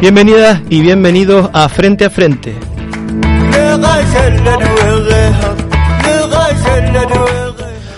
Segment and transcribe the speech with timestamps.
[0.00, 2.54] Bienvenidas y bienvenidos a Frente a Frente.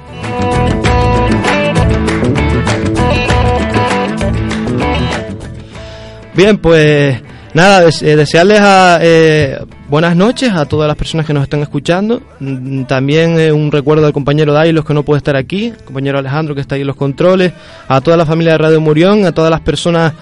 [6.41, 7.21] Bien, pues
[7.53, 9.59] Nada, eh, desearles a, eh,
[9.91, 12.23] buenas noches a todas las personas que nos están escuchando.
[12.39, 16.55] Mm, también eh, un recuerdo al compañero Dailos que no puede estar aquí, compañero Alejandro
[16.55, 17.53] que está ahí en los controles,
[17.89, 20.15] a toda la familia de Radio Murión, a todas las personas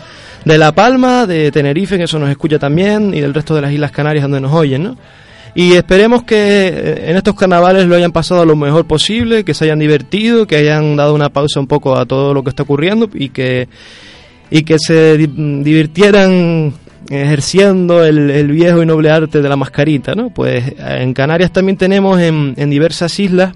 [0.45, 3.71] de La Palma, de Tenerife, que eso nos escucha también, y del resto de las
[3.71, 4.97] Islas Canarias donde nos oyen, ¿no?
[5.55, 9.79] Y esperemos que en estos carnavales lo hayan pasado lo mejor posible, que se hayan
[9.79, 13.29] divertido, que hayan dado una pausa un poco a todo lo que está ocurriendo y
[13.29, 13.69] que,
[14.51, 16.73] y que se divirtieran
[17.09, 20.31] ejerciendo el, viejo y noble arte de la mascarita, ¿no?
[20.31, 23.55] Pues en Canarias también tenemos en, diversas islas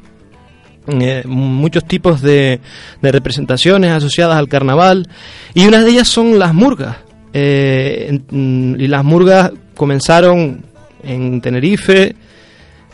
[0.89, 2.61] eh, muchos tipos de,
[3.03, 5.09] representaciones asociadas al carnaval
[5.55, 6.97] y una de ellas son las murgas.
[7.35, 10.65] Eh, y las murgas comenzaron
[11.03, 12.15] en Tenerife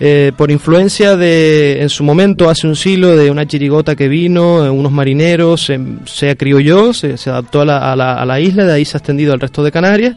[0.00, 4.72] eh, por influencia de, en su momento, hace un siglo, de una chirigota que vino,
[4.72, 8.64] unos marineros, se, se acriolló, se, se adaptó a la, a, la, a la isla,
[8.64, 10.16] de ahí se ha extendido al resto de Canarias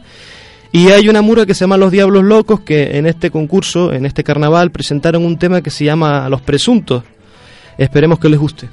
[0.74, 4.06] y hay una murga que se llama Los Diablos Locos que en este concurso, en
[4.06, 7.04] este carnaval, presentaron un tema que se llama Los Presuntos.
[7.76, 8.70] Esperemos que les guste.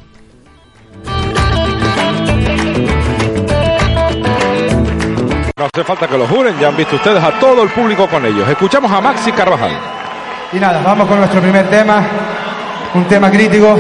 [5.58, 8.26] No hace falta que lo juren, ya han visto ustedes a todo el público con
[8.26, 8.48] ellos.
[8.48, 9.89] Escuchamos a Maxi Carvajal.
[10.52, 12.02] Y nada, vamos con nuestro primer tema,
[12.96, 13.78] un tema crítico,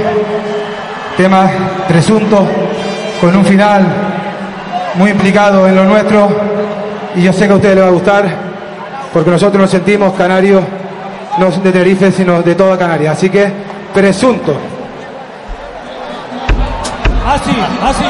[1.17, 1.49] tema
[1.87, 2.47] presunto,
[3.19, 3.83] con un final
[4.95, 6.29] muy implicado en lo nuestro,
[7.15, 8.49] y yo sé que a ustedes les va a gustar
[9.13, 10.63] porque nosotros nos sentimos canarios,
[11.37, 13.17] no de Tenerife, sino de toda Canarias.
[13.17, 13.51] Así que,
[13.93, 14.55] presunto.
[17.27, 17.51] Así,
[17.83, 18.05] así.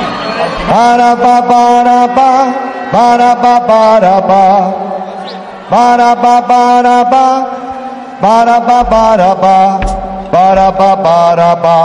[0.70, 2.54] Para pa para pa,
[2.92, 4.76] para pa para pa,
[5.70, 7.48] para pa para pa,
[8.22, 9.80] para pa para pa,
[10.32, 11.80] para pa para pa.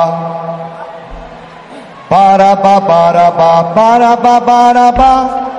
[2.09, 5.15] Para pa para pa, para pa para pa.
[5.15, 5.54] Presuntamente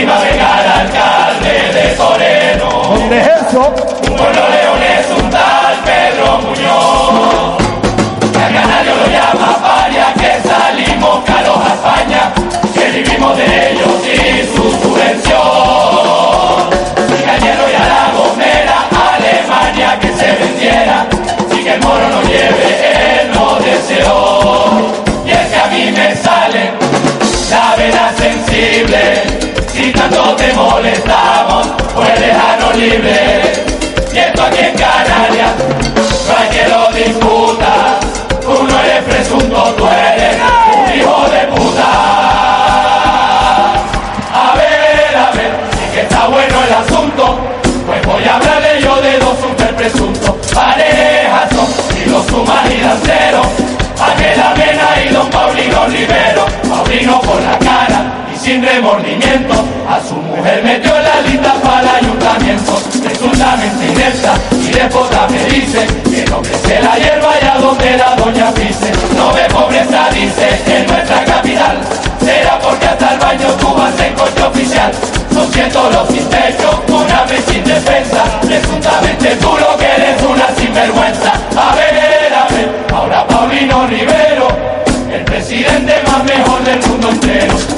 [0.00, 2.68] si va a vengar alcalde de Moreno.
[2.88, 3.62] ¿Dónde eso?
[4.08, 7.58] Un pueblo león es un tal Pedro Muñoz.
[8.32, 12.32] Que a canario lo llama paria, que salimos caros a España,
[12.72, 14.16] que vivimos de ellos y
[14.56, 15.40] su subvención.
[17.08, 18.78] Si Cañero y a la Gomera,
[19.12, 21.06] Alemania que se vendiera,
[21.50, 22.68] si que el moro no lleve,
[23.20, 24.16] él no deseó.
[25.26, 26.72] Y es que a mí me sale
[27.50, 33.52] la vena sensible si tanto te molestamos, pues dejarnos libre.
[34.12, 35.52] Y esto aquí en Canarias,
[36.26, 38.00] no hay que lo discuta,
[38.42, 40.36] tú no eres presunto, tú eres
[40.74, 41.88] un hijo de puta.
[44.34, 47.38] A ver, a ver, si que está bueno el asunto,
[47.86, 50.34] pues voy a hablarle yo de dos super presuntos.
[50.52, 53.46] Parejas son, y los sumas y danceros,
[53.98, 57.69] Ángela Mena y don Paulino Rivero, Paulino por la y
[58.40, 59.52] sin remordimiento,
[59.88, 65.86] a su mujer metió la lista para el ayuntamiento, presuntamente inepta y despota me dice,
[66.04, 70.48] que no crece la hierba y a donde la doña pise, no ve pobreza dice
[70.66, 71.78] en nuestra capital,
[72.20, 74.92] será porque hasta el baño tú vas en coche oficial,
[75.34, 76.82] son cientos los sin techo,
[77.20, 82.86] hambre y sin defensa, presuntamente tú lo que eres una sinvergüenza, a ver, a ver,
[82.94, 84.48] ahora Paulino Rivero,
[85.12, 87.69] el presidente más mejor del mundo entero,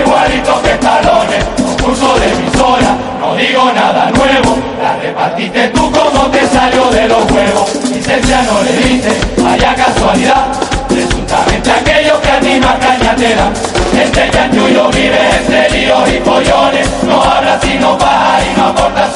[0.00, 6.46] igualito que talones, concurso de emisora, no digo nada nuevo, la repartiste tú como te
[6.46, 10.46] salió de los huevos, licencia no le diste, vaya casualidad,
[10.88, 13.52] presuntamente aquellos que a ti más caña te dan,
[13.94, 19.07] entre chanchullo vive entre líos y pollones, no habla sino paja y no aporta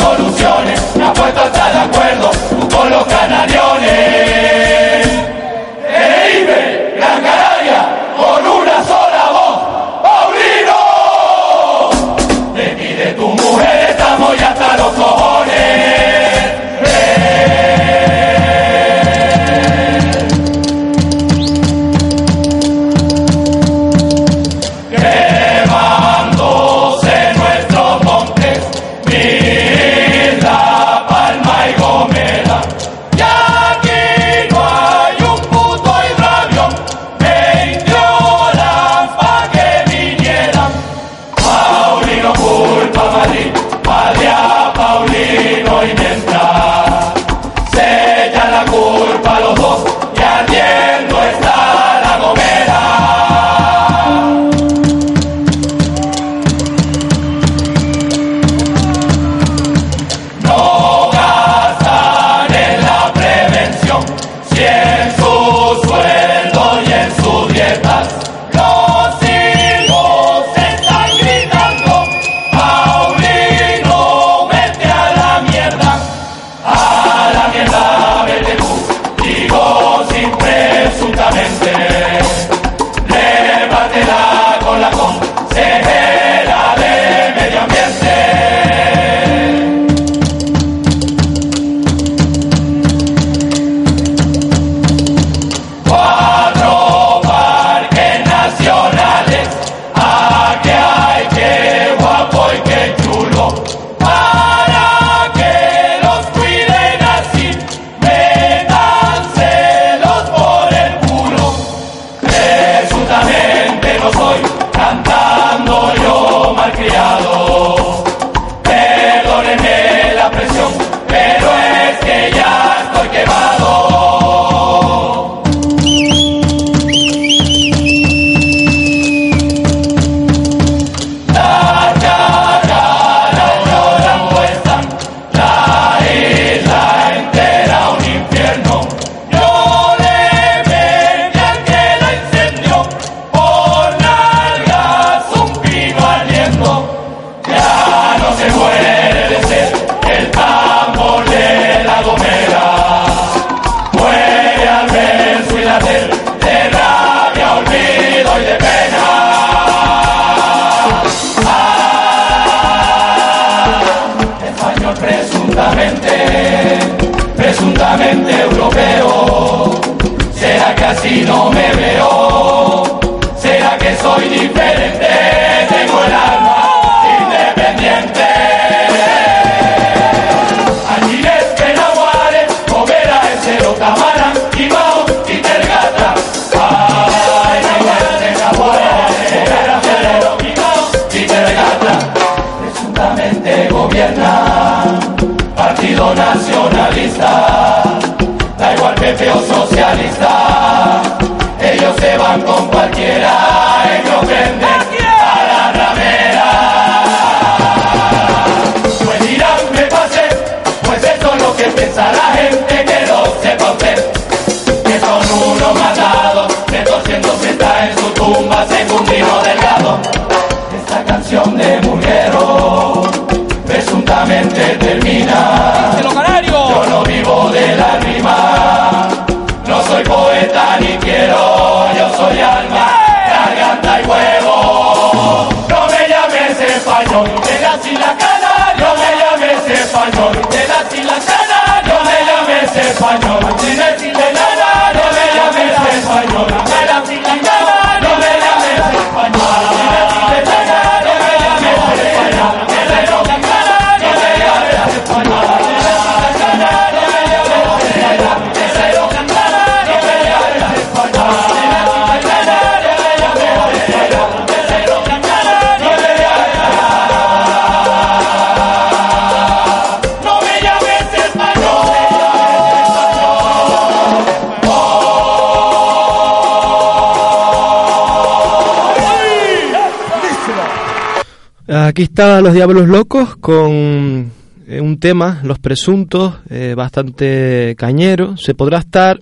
[281.92, 284.32] Aquí están los Diablos Locos con
[284.66, 288.38] eh, un tema, Los Presuntos, eh, bastante cañero.
[288.38, 289.20] Se podrá estar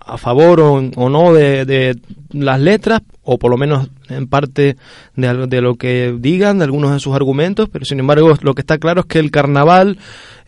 [0.00, 1.98] a favor o, o no de, de
[2.30, 4.78] las letras, o por lo menos en parte
[5.16, 8.62] de, de lo que digan, de algunos de sus argumentos, pero sin embargo lo que
[8.62, 9.98] está claro es que el carnaval,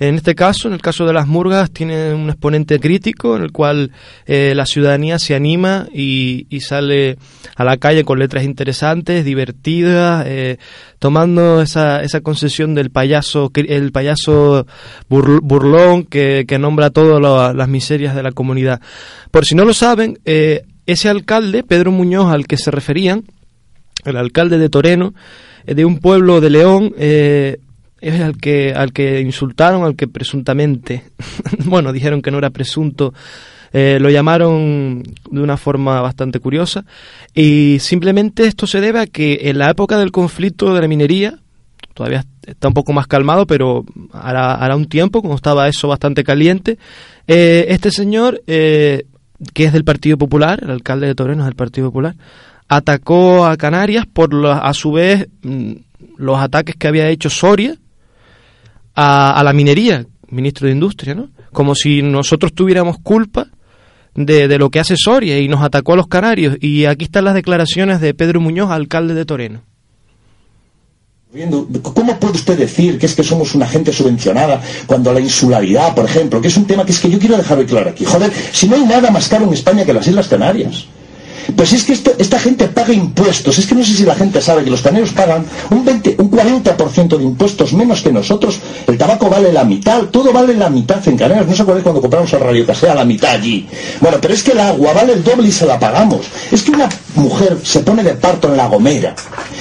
[0.01, 3.53] en este caso, en el caso de las murgas, tiene un exponente crítico en el
[3.53, 3.93] cual
[4.27, 7.19] eh, la ciudadanía se anima y, y sale
[7.55, 10.57] a la calle con letras interesantes, divertidas, eh,
[10.99, 14.67] tomando esa, esa concesión del payaso, el payaso
[15.09, 18.81] burl- burlón que, que nombra todas las miserias de la comunidad.
[19.31, 23.25] Por si no lo saben, eh, ese alcalde, Pedro Muñoz, al que se referían,
[24.05, 25.13] el alcalde de Toreno,
[25.67, 27.59] eh, de un pueblo de León, eh,
[28.01, 31.05] es al que, al que insultaron, al que presuntamente,
[31.67, 33.13] bueno, dijeron que no era presunto,
[33.73, 36.85] eh, lo llamaron de una forma bastante curiosa,
[37.35, 41.39] y simplemente esto se debe a que en la época del conflicto de la minería,
[41.95, 46.25] todavía está un poco más calmado, pero hará, hará un tiempo, cuando estaba eso bastante
[46.25, 46.79] caliente,
[47.29, 49.05] eh, este señor, eh,
[49.55, 52.17] que es del Partido Popular, el alcalde de Toreno es del Partido Popular,
[52.69, 55.73] atacó a Canarias por la- a su vez mm,
[56.19, 57.77] los ataques que había hecho Soria
[59.01, 61.31] a, la minería, ministro de Industria, ¿no?
[61.53, 63.47] Como si nosotros tuviéramos culpa
[64.15, 66.57] de, de lo que hace Soria y nos atacó a los canarios.
[66.61, 69.63] Y aquí están las declaraciones de Pedro Muñoz, alcalde de Toreno.
[71.83, 76.05] ¿Cómo puede usted decir que es que somos una gente subvencionada cuando la insularidad, por
[76.05, 78.05] ejemplo, que es un tema que es que yo quiero dejarlo claro aquí?
[78.05, 80.87] Joder, si no hay nada más caro en España que las Islas Canarias.
[81.57, 83.59] Pues es que esta gente paga impuestos.
[83.59, 86.31] Es que no sé si la gente sabe que los canarios pagan un 20, un
[86.31, 88.59] 40% de impuestos menos que nosotros.
[88.87, 91.47] El tabaco vale la mitad, todo vale la mitad en Canarias.
[91.47, 93.69] No se acuerdan cuando compramos el radio Casea la mitad allí.
[94.01, 96.27] Bueno, pero es que el agua vale el doble y se la pagamos.
[96.51, 99.15] Es que una mujer se pone de parto en La Gomera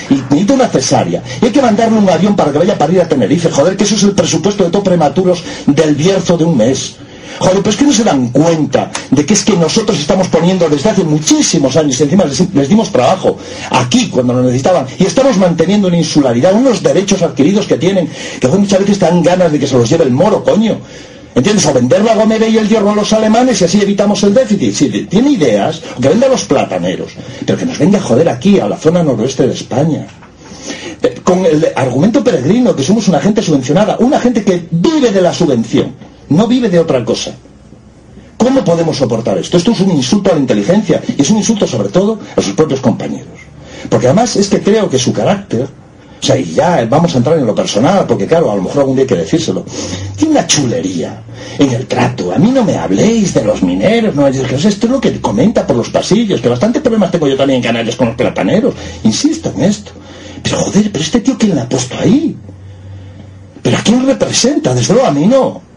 [0.09, 1.23] y necesita una cesárea.
[1.41, 3.49] Y hay que mandarle un avión para que vaya a parir a Tenerife.
[3.51, 6.95] Joder, que eso es el presupuesto de todo prematuros del Bierzo de un mes.
[7.38, 10.67] Joder, pero es que no se dan cuenta de que es que nosotros estamos poniendo
[10.67, 13.38] desde hace muchísimos años, encima les, dimos trabajo
[13.69, 18.09] aquí cuando lo necesitaban, y estamos manteniendo una insularidad, unos derechos adquiridos que tienen,
[18.39, 20.77] que muchas veces dan ganas de que se los lleve el moro, coño.
[21.36, 21.65] ¿Entiendes?
[21.67, 24.74] O vender la Gomera y el hierro a los alemanes y así evitamos el déficit.
[24.74, 27.12] Si tiene ideas, que venda a los plataneros,
[27.45, 30.07] pero que nos venga a joder aquí, a la zona noroeste de España.
[31.01, 35.21] Eh, Con el argumento peregrino, que somos una gente subvencionada, una gente que vive de
[35.21, 35.93] la subvención,
[36.29, 37.31] no vive de otra cosa.
[38.38, 39.57] ¿Cómo podemos soportar esto?
[39.57, 42.53] Esto es un insulto a la inteligencia y es un insulto sobre todo a sus
[42.53, 43.27] propios compañeros.
[43.89, 47.38] Porque además es que creo que su carácter, o sea, y ya vamos a entrar
[47.38, 49.65] en lo personal, porque claro, a lo mejor algún día hay que decírselo,
[50.15, 51.21] tiene una chulería
[51.57, 52.31] en el trato.
[52.31, 55.67] A mí no me habléis de los mineros, no que esto es lo que comenta
[55.67, 58.74] por los pasillos, que bastante problemas tengo yo también en Canarias con los plataneros.
[59.03, 59.91] Insisto en esto.
[60.41, 62.38] Pero joder, pero este tío, ¿quién le ha puesto ahí?
[63.62, 64.74] ¿Pero a quién representa?
[64.74, 65.68] Desde luego a mí no.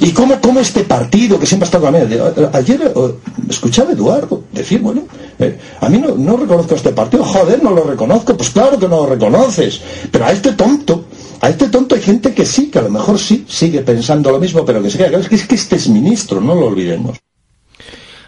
[0.00, 2.32] ¿Y cómo, cómo este partido que siempre ha estado a medio?
[2.52, 3.14] Ayer eh,
[3.48, 5.06] escuchaba a Eduardo decir, bueno,
[5.38, 8.88] eh, a mí no, no reconozco este partido, joder, no lo reconozco, pues claro que
[8.88, 11.06] no lo reconoces, pero a este tonto,
[11.40, 14.38] a este tonto hay gente que sí, que a lo mejor sí sigue pensando lo
[14.38, 17.18] mismo, pero que se queda, que, es que este es ministro, no lo olvidemos.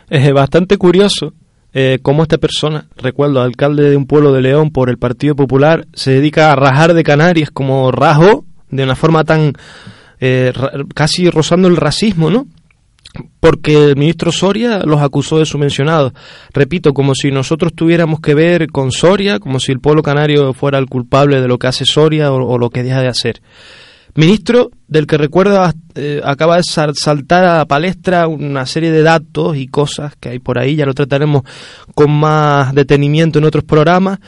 [0.09, 1.33] Es bastante curioso
[1.73, 5.87] eh, cómo esta persona, recuerdo, alcalde de un pueblo de León por el Partido Popular,
[5.95, 9.53] se dedica a rajar de Canarias como rajo, de una forma tan
[10.21, 10.53] eh,
[10.95, 12.47] casi rozando el racismo, ¿no?
[13.41, 16.13] porque el ministro Soria los acusó de subvencionados.
[16.53, 20.79] Repito, como si nosotros tuviéramos que ver con Soria, como si el pueblo canario fuera
[20.79, 23.41] el culpable de lo que hace Soria o lo que deja de hacer.
[24.17, 29.03] Ministro del que recuerda eh, acaba de sal- saltar a la palestra una serie de
[29.03, 31.43] datos y cosas que hay por ahí, ya lo trataremos
[31.95, 34.19] con más detenimiento en otros programas,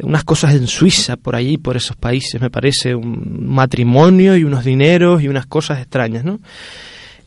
[0.00, 4.64] unas cosas en Suiza, por allí, por esos países, me parece, un matrimonio y unos
[4.64, 6.40] dineros y unas cosas extrañas, ¿no?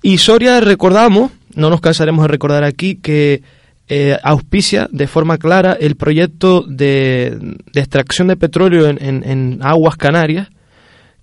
[0.02, 3.42] Y Soria recordamos, no nos cansaremos de recordar aquí, que
[3.90, 10.50] eh, auspicia de forma clara el proyecto de, extracción de petróleo en- en aguas canarias,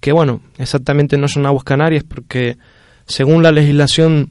[0.00, 2.56] que bueno, exactamente no son aguas canarias porque
[3.06, 4.30] según la legislación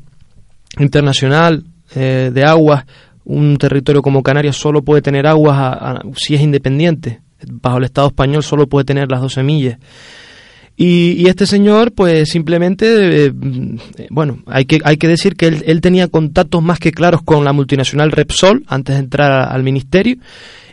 [0.79, 1.63] internacional
[1.95, 2.85] eh, de aguas,
[3.25, 7.21] un territorio como Canarias solo puede tener aguas a- si es independiente.
[7.47, 9.77] Bajo el Estado español solo puede tener las 12 millas.
[10.75, 13.31] Y, este señor, pues simplemente, eh,
[14.09, 17.45] bueno, hay que, hay que decir que él, él tenía contactos más que claros con
[17.45, 20.17] la multinacional Repsol antes de entrar al ministerio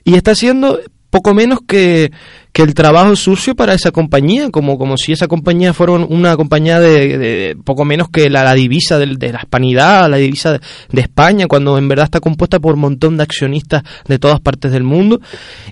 [0.02, 2.10] y está haciendo poco menos que,
[2.52, 6.36] que el trabajo sucio para esa compañía, como, como si esa compañía fuera un- una
[6.36, 10.52] compañía de, de poco menos que la, la divisa del- de, la hispanidad, la divisa
[10.54, 10.60] de,
[10.90, 14.72] de España, cuando en verdad está compuesta por un montón de accionistas de todas partes
[14.72, 15.20] del mundo.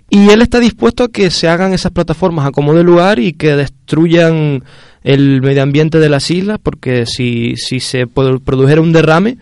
[0.08, 3.32] Y él está dispuesto a que se hagan esas plataformas a como de lugar y
[3.32, 4.62] que destruyan
[5.02, 9.38] el medio ambiente de las islas, porque si, si se produ- produjera un derrame,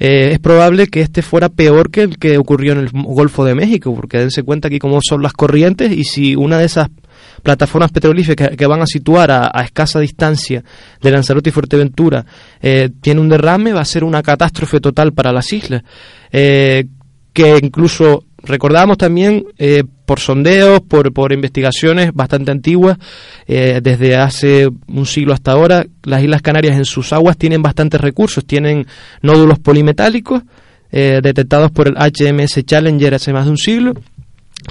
[0.00, 3.54] eh, es probable que este fuera peor que el que ocurrió en el Golfo de
[3.54, 6.88] México, porque dense cuenta aquí cómo son las corrientes y si una de esas
[7.42, 10.64] plataformas petrolíferas que, van a situar a, a escasa distancia
[11.02, 12.24] de Lanzarote y Fuerteventura
[12.62, 15.82] eh, tiene un derrame, va a ser una catástrofe total para las islas.
[16.32, 16.86] Eh,
[17.32, 22.98] que incluso recordamos también eh, por sondeos, por, por investigaciones bastante antiguas,
[23.46, 28.00] eh, desde hace un siglo hasta ahora, las Islas Canarias en sus aguas tienen bastantes
[28.00, 28.86] recursos, tienen
[29.22, 30.42] nódulos polimetálicos
[30.92, 33.94] eh, detectados por el HMS Challenger hace más de un siglo,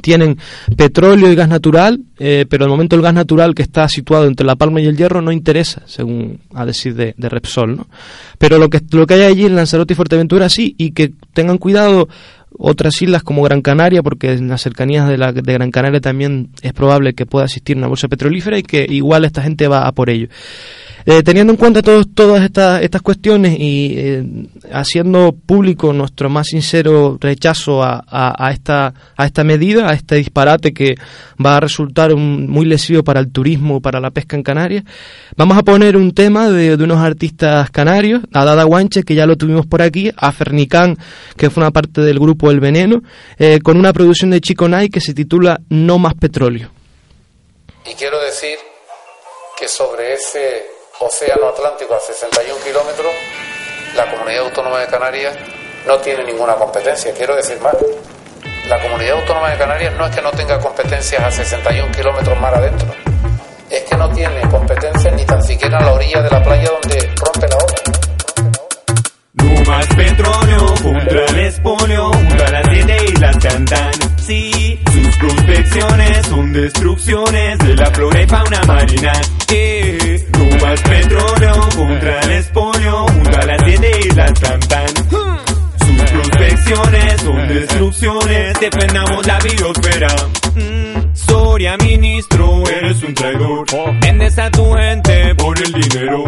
[0.01, 0.37] tienen
[0.75, 4.45] petróleo y gas natural, eh, pero al momento el gas natural que está situado entre
[4.45, 7.87] La Palma y el Hierro no interesa, según a decir de, de Repsol, ¿no?
[8.37, 11.57] Pero lo que, lo que hay allí en Lanzarote y Fuerteventura sí, y que tengan
[11.57, 12.07] cuidado
[12.61, 16.49] otras islas como Gran Canaria, porque en las cercanías de, la, de Gran Canaria también
[16.61, 19.93] es probable que pueda existir una bolsa petrolífera y que igual esta gente va a
[19.93, 20.27] por ello.
[21.05, 24.23] Eh, teniendo en cuenta todos, todas estas, estas cuestiones y eh,
[24.71, 30.73] haciendo público nuestro más sincero rechazo a, a, esta, a esta medida, a este disparate
[30.73, 30.95] que
[31.43, 34.83] va a resultar un- muy lesivo para el turismo, para la pesca en Canarias,
[35.37, 39.25] vamos a poner un tema de, de unos artistas canarios, a Dada Guanche, que ya
[39.25, 40.97] lo tuvimos por aquí, a Fernicán,
[41.37, 43.01] que fue una parte del grupo El Veneno,
[43.37, 46.69] eh, con una producción de Chico Nay que se titula No más petróleo.
[47.89, 48.57] Y quiero decir
[49.59, 50.63] que sobre ese
[50.99, 53.13] océano Atlántico a 61 kilómetros,
[53.95, 55.35] la Comunidad Autónoma de Canarias
[55.87, 57.13] no tiene ninguna competencia.
[57.13, 57.75] Quiero decir más,
[58.67, 62.53] la Comunidad Autónoma de Canarias no es que no tenga competencias a 61 kilómetros mar
[62.53, 62.87] adentro,
[63.69, 67.13] es que no tiene competencias ni tan siquiera en la orilla de la playa donde
[67.15, 67.68] rompe la ola.
[69.69, 73.91] Más petróleo contra el espolio, junto a las siete islas cantan.
[74.17, 79.11] Sí, sus prospecciones son destrucciones de la flora y fauna marina.
[79.51, 84.87] Eh, no más petróleo contra el espolio, junto a las siete islas cantan.
[84.97, 90.15] Sus prospecciones son destrucciones, defendamos la biosfera.
[90.55, 93.65] Mm, Soria, ministro, eres un traidor.
[94.01, 96.23] Vendes a tu gente por el dinero.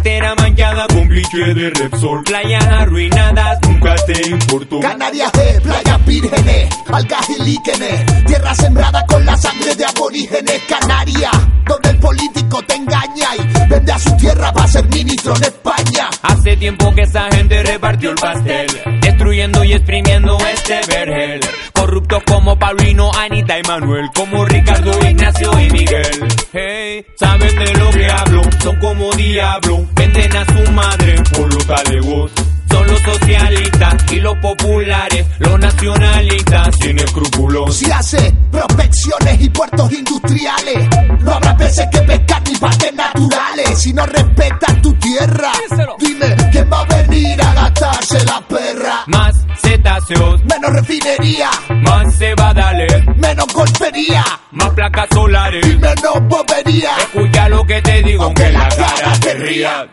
[0.00, 2.24] Cartera manchada, cómplice de Repsol.
[2.24, 4.80] Playas arruinadas, nunca te importó.
[4.80, 10.62] Canarias de playas vírgenes, algas y líquenes, tierra sembrada con la sangre de aborígenes.
[10.66, 11.30] Canaria,
[11.66, 16.08] donde el político te engaña y vende a su tierra para ser ministro en España.
[16.22, 18.68] Hace tiempo que esa gente repartió el pastel,
[19.02, 21.40] destruyendo y exprimiendo este vergel.
[21.74, 26.28] Corruptos como Paulino, Anita y Manuel, como Ricardo, Ignacio y Miguel.
[26.52, 31.66] Hey, saben de lo que hablo, son como diablo, venden a su madre por los
[31.66, 32.30] talegos.
[32.70, 37.76] Son los socialistas y los populares, los nacionalistas sin escrúpulos.
[37.76, 40.88] Si hace prospecciones y puertos industriales,
[41.20, 43.78] no habrá peces que pescar ni parques naturales.
[43.78, 45.52] Si no respetas tu tierra,
[45.98, 49.02] dime quién va a venir a gastarse la perra.
[49.08, 51.50] Más cetáceos, Menos refinería,
[51.82, 55.64] más cebadales, menos golpería más placas solares.
[55.66, 56.90] y menos bobería.
[56.98, 58.59] Escucha lo que te digo, aunque la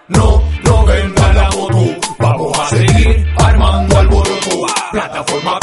[0.07, 1.95] No, no venda la moto.
[2.17, 4.65] Vamos a seguir armando alboroto.
[4.91, 5.59] Plataforma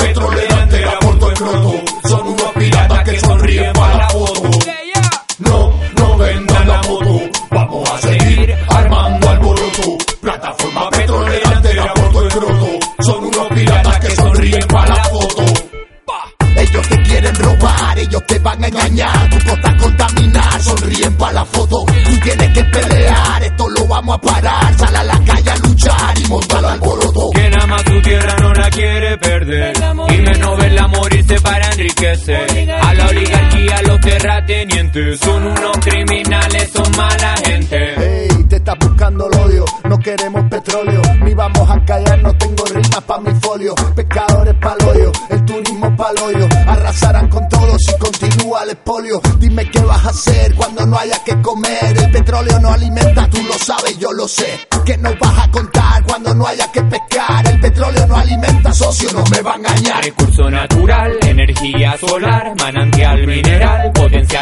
[34.94, 37.94] son unos criminales, son mala gente.
[37.96, 42.64] Hey, te estás buscando el odio, no queremos petróleo, ni vamos a callar, no tengo
[42.66, 43.74] rimas pa' mi folio.
[43.96, 49.20] Pescadores pa'l hoyo, el turismo pa'l hoyo, arrasarán con todo si continúa el espolio.
[49.38, 51.96] Dime qué vas a hacer cuando no haya que comer.
[51.96, 54.60] El petróleo no alimenta, tú lo sabes, yo lo sé.
[54.84, 57.46] ¿Qué nos vas a contar cuando no haya que pescar?
[57.48, 60.04] El petróleo no alimenta, socio, no me va a engañar.
[60.04, 63.92] Recurso natural, energía solar, manantial mineral,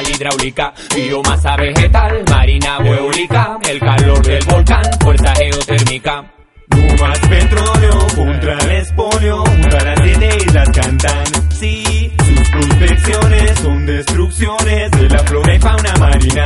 [0.03, 6.25] hidráulica, biomasa vegetal, marina eólica, el calor del volcán, fuerza geotérmica.
[7.01, 11.25] Más petróleo contra el espolio, junto las islas cantan.
[11.51, 16.45] Sí, sus prospecciones son destrucciones de la flora y fauna marina.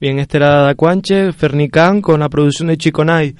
[0.00, 3.34] Bien, este era Dacuanche, Fernicán con la producción de Chiconay,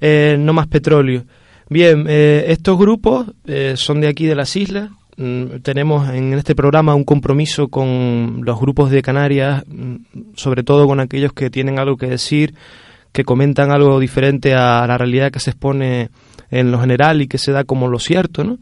[0.00, 1.24] eh, No Más Petróleo.
[1.68, 4.90] Bien, eh, estos grupos eh, son de aquí de las islas.
[5.16, 9.96] Mm, tenemos en este programa un compromiso con los grupos de Canarias, mm,
[10.36, 12.54] sobre todo con aquellos que tienen algo que decir,
[13.10, 16.10] que comentan algo diferente a la realidad que se expone
[16.48, 18.58] en lo general y que se da como lo cierto, ¿no?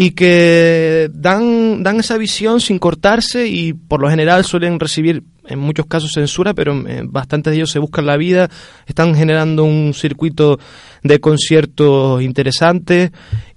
[0.00, 5.58] y que dan, dan esa visión sin cortarse y por lo general suelen recibir en
[5.58, 8.48] muchos casos censura, pero eh, bastantes de ellos se buscan la vida,
[8.86, 10.58] están generando un circuito
[11.02, 13.10] de conciertos interesantes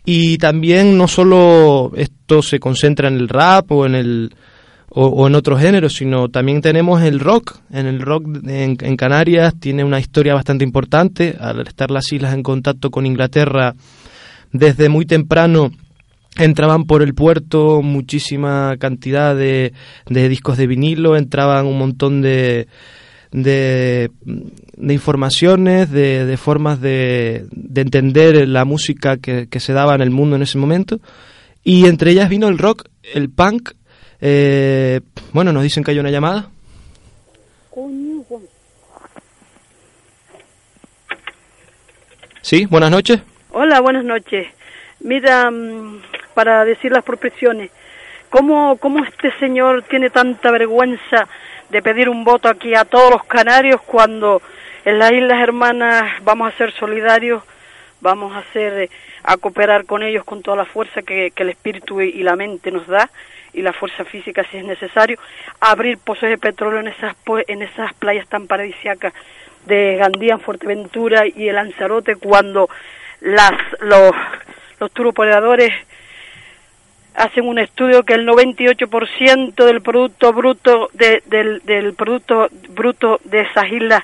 [0.05, 4.35] y también no solo esto se concentra en el rap o en el
[4.93, 7.59] o, en otros géneros, sino también tenemos el rock.
[7.71, 12.33] En el rock en, en Canarias tiene una historia bastante importante, al estar las islas
[12.33, 13.73] en contacto con Inglaterra
[14.51, 15.71] desde muy temprano
[16.37, 19.73] entraban por el puerto muchísima cantidad de,
[20.07, 22.67] de discos de vinilo, entraban un montón de,
[23.31, 29.95] de, de informaciones, de, de formas de, de, entender la música que, que, se daba
[29.95, 30.99] en el mundo en ese momento.
[31.63, 33.71] Y entre ellas vino el rock, el punk.
[34.19, 35.01] Eh,
[35.33, 36.49] bueno, nos dicen que hay una llamada.
[42.41, 43.21] Sí, buenas noches.
[43.51, 44.47] Hola, buenas noches.
[44.99, 45.49] Mira,
[46.31, 47.71] para decir las profesiones,
[48.29, 51.27] ¿cómo, ¿cómo este señor tiene tanta vergüenza
[51.69, 54.41] de pedir un voto aquí a todos los canarios cuando
[54.85, 57.43] en las Islas Hermanas vamos a ser solidarios,
[58.01, 58.89] vamos a hacer,
[59.23, 62.71] a cooperar con ellos con toda la fuerza que, que el espíritu y la mente
[62.71, 63.09] nos da
[63.53, 65.17] y la fuerza física si es necesario,
[65.59, 67.15] abrir pozos de petróleo en esas,
[67.47, 69.13] en esas playas tan paradisíacas
[69.65, 72.69] de Gandía, en Fuerteventura y el Lanzarote cuando
[73.19, 74.11] las, los,
[74.79, 75.71] los turoperadores
[77.15, 83.41] hacen un estudio que el 98% del producto bruto de, del, del producto bruto de
[83.41, 84.03] esas islas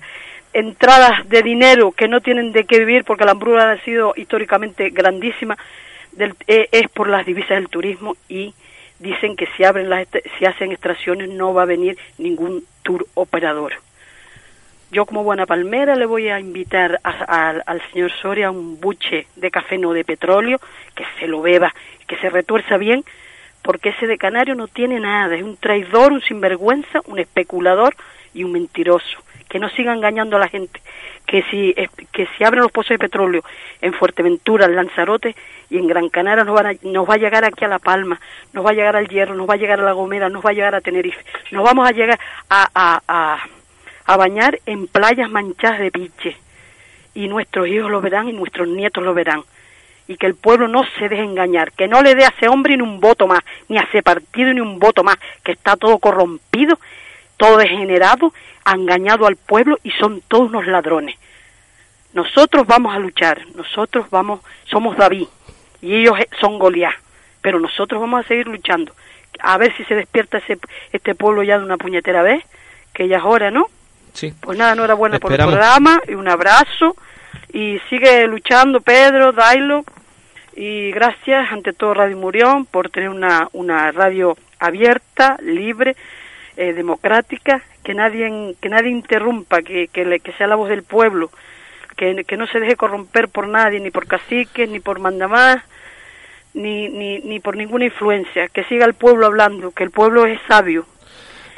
[0.54, 4.90] entradas de dinero que no tienen de qué vivir porque la hambruna ha sido históricamente
[4.90, 5.58] grandísima
[6.14, 8.54] del, eh, es por las divisas del turismo y
[9.00, 13.74] dicen que si abren las si hacen extracciones no va a venir ningún tour operador.
[14.90, 19.52] Yo como buena palmera le voy a invitar a, al señor Soria un buche de
[19.52, 20.60] café no de petróleo,
[20.96, 21.74] que se lo beba,
[22.08, 23.04] que se retuerza bien,
[23.64, 27.96] porque ese de Canario no tiene nada, es un traidor, un sinvergüenza, un especulador
[28.34, 29.20] y un mentiroso.
[29.50, 30.82] Que no siga engañando a la gente,
[31.26, 31.74] que si,
[32.12, 33.44] que si abren los pozos de petróleo
[33.82, 35.36] en Fuerteventura, en Lanzarote
[35.70, 38.20] y en Gran Canaria nos, van a, nos va a llegar aquí a La Palma,
[38.52, 40.50] nos va a llegar al Hierro, nos va a llegar a La Gomera, nos va
[40.50, 42.20] a llegar a Tenerife, nos vamos a llegar
[42.50, 43.38] a
[44.08, 46.38] a bañar en playas manchadas de piche.
[47.14, 49.44] Y nuestros hijos lo verán y nuestros nietos lo verán.
[50.08, 52.78] Y que el pueblo no se deje engañar, que no le dé a ese hombre
[52.78, 56.00] ni un voto más, ni a ese partido ni un voto más, que está todo
[56.00, 56.80] corrompido,
[57.36, 61.18] todo degenerado, ha engañado al pueblo y son todos unos ladrones.
[62.14, 65.28] Nosotros vamos a luchar, nosotros vamos, somos David
[65.82, 66.96] y ellos son Goliat,
[67.42, 68.94] pero nosotros vamos a seguir luchando.
[69.40, 70.58] A ver si se despierta ese,
[70.94, 72.44] este pueblo ya de una puñetera vez,
[72.94, 73.68] que ya es hora, ¿no?
[74.18, 74.34] Sí.
[74.42, 76.96] Pues nada, enhorabuena por el programa y un abrazo.
[77.54, 79.84] Y sigue luchando, Pedro, Dailo.
[80.56, 85.96] Y gracias, ante todo, Radio Murión, por tener una, una radio abierta, libre,
[86.56, 90.82] eh, democrática, que nadie, que nadie interrumpa, que, que, le- que sea la voz del
[90.82, 91.30] pueblo,
[91.96, 95.64] que, que no se deje corromper por nadie, ni por caciques, ni por mandamás,
[96.56, 100.40] ni, ni, ni por ninguna influencia, que siga el pueblo hablando, que el pueblo es
[100.48, 100.88] sabio,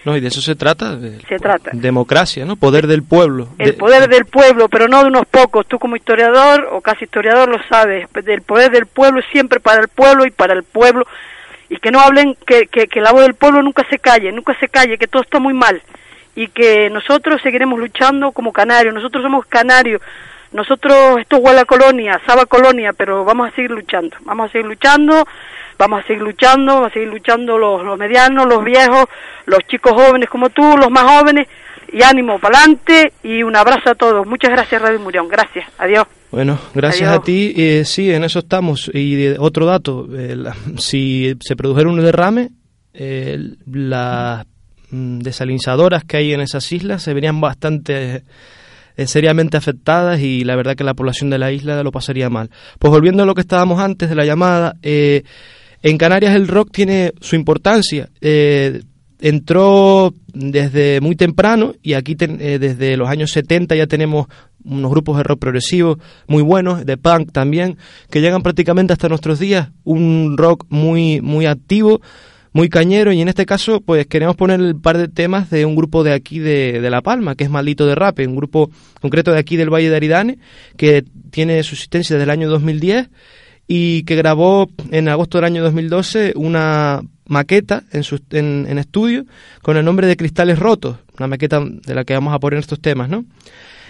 [0.06, 0.96] No, y de eso se trata.
[0.96, 1.72] de- se trata.
[1.74, 2.56] Democracia, ¿no?
[2.56, 3.50] Poder del pueblo.
[3.58, 5.68] El De- poder del pueblo, pero no de unos pocos.
[5.68, 8.08] Tú como historiador o casi historiador lo sabes.
[8.14, 11.06] Del poder del pueblo siempre para el pueblo y para el pueblo
[11.70, 14.58] y que no hablen, que, que, que la voz del pueblo nunca se calle, nunca
[14.60, 15.82] se calle, que todo está muy mal
[16.36, 20.02] y que nosotros seguiremos luchando como canarios, nosotros somos canarios,
[20.52, 24.68] nosotros, esto huele a colonia, Saba colonia, pero vamos a seguir luchando, vamos a seguir
[24.68, 25.26] luchando,
[25.78, 29.06] vamos a seguir luchando, vamos a seguir luchando los, los medianos, los viejos,
[29.46, 31.48] los chicos jóvenes como tú, los más jóvenes,
[31.92, 34.26] y ánimo para adelante y un abrazo a todos.
[34.28, 36.06] Muchas gracias Radio Murión, gracias, adiós.
[36.32, 37.22] Bueno, gracias Adiós.
[37.22, 37.54] a ti.
[37.58, 38.92] Eh, sí, en eso estamos.
[38.94, 42.50] Y de- otro dato, eh, la- si se produjera un derrame,
[42.94, 44.46] eh, las
[44.92, 48.24] mm, desalinizadoras que hay en esas islas se verían bastante
[49.00, 52.50] eh, seriamente afectadas y la verdad que la población de la isla lo pasaría mal.
[52.80, 55.24] Pues volviendo a lo que estábamos antes de la llamada, eh,
[55.82, 58.10] en Canarias el rock tiene su importancia.
[58.22, 58.82] Eh,
[59.22, 64.28] entró desde muy temprano y aquí ten- eh, desde los años 70 ya tenemos
[64.64, 67.78] unos grupos de rock progresivo muy buenos, de punk también,
[68.10, 72.02] que llegan prácticamente hasta nuestros días, un rock muy muy activo,
[72.54, 75.76] muy cañero y en este caso pues queremos poner un par de temas de un
[75.76, 78.70] grupo de aquí de, de La Palma, que es Maldito de Rape, un grupo
[79.02, 80.40] concreto de aquí del Valle de Aridane,
[80.78, 83.10] que tiene su existencia desde el año 2010
[83.68, 89.26] y que grabó en agosto del año 2012 una maqueta en, su, en, en estudio
[89.62, 92.82] con el nombre de Cristales Rotos, una maqueta de la que vamos a poner estos
[92.82, 93.26] temas, ¿no?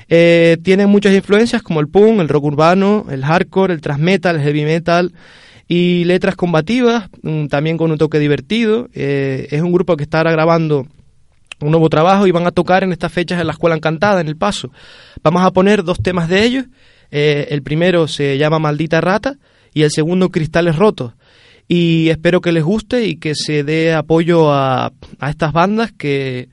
[0.10, 4.36] Eh, tiene muchas influencias como el punk, el rock urbano, el hardcore, el thrash metal,
[4.38, 5.13] el heavy metal
[5.72, 8.90] y letras combativas, mm, también con un toque divertido.
[8.94, 10.88] Eh, es un grupo que está ahora grabando
[11.62, 14.28] un nuevo trabajo y van a tocar en estas fechas en la Escuela Encantada, en
[14.28, 14.72] El Paso.
[15.22, 16.66] Vamos a poner dos temas de ellos.
[17.12, 19.38] Eh, el primero se llama Maldita Rata
[19.72, 21.14] y el segundo Cristales Rotos.
[21.68, 26.50] Y espero que les guste y que se dé apoyo a, a estas bandas que,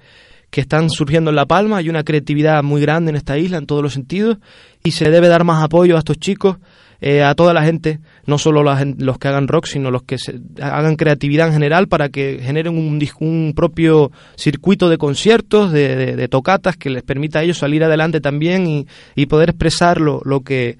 [0.56, 1.76] que están surgiendo en La Palma.
[1.76, 4.38] Hay una creatividad muy grande en esta isla en todos los sentidos
[4.82, 6.56] y se debe dar más apoyo a estos chicos,
[7.02, 10.16] eh, a toda la gente, no solo la los que hagan rock, sino los que
[10.16, 15.94] se- hagan creatividad en general para que generen un, un propio circuito de conciertos, de,
[15.94, 20.00] de- de tocatas que les permita a ellos salir adelante también y, y poder expresar
[20.00, 20.78] lo, lo que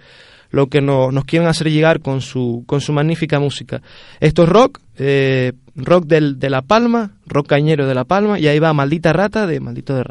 [0.56, 3.82] lo que no- nos quieren hacer llegar con su, con su magnífica música.
[4.18, 8.48] Esto es rock, eh, rock del, de La Palma, rock cañero de La Palma, y
[8.48, 10.02] ahí va Maldita Rata de Maldito de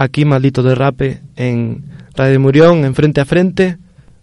[0.00, 1.84] aquí Maldito Derrape en
[2.16, 3.76] Radio Murión, en Frente a Frente.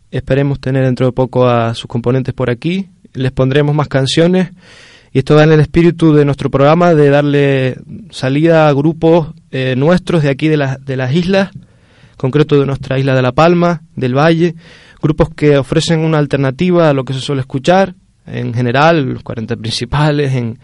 [0.09, 2.89] Esperemos tener dentro de poco a sus componentes por aquí.
[3.13, 4.49] Les pondremos más canciones
[5.13, 7.77] y esto va en el espíritu de nuestro programa de darle
[8.09, 11.51] salida a grupos eh, nuestros de aquí de, las de las islas,
[12.17, 14.55] concreto de nuestra isla de La Palma, del Valle,
[14.99, 17.93] grupos que ofrecen una alternativa a lo que se suele escuchar
[18.25, 20.57] en general, los 40 principales, en,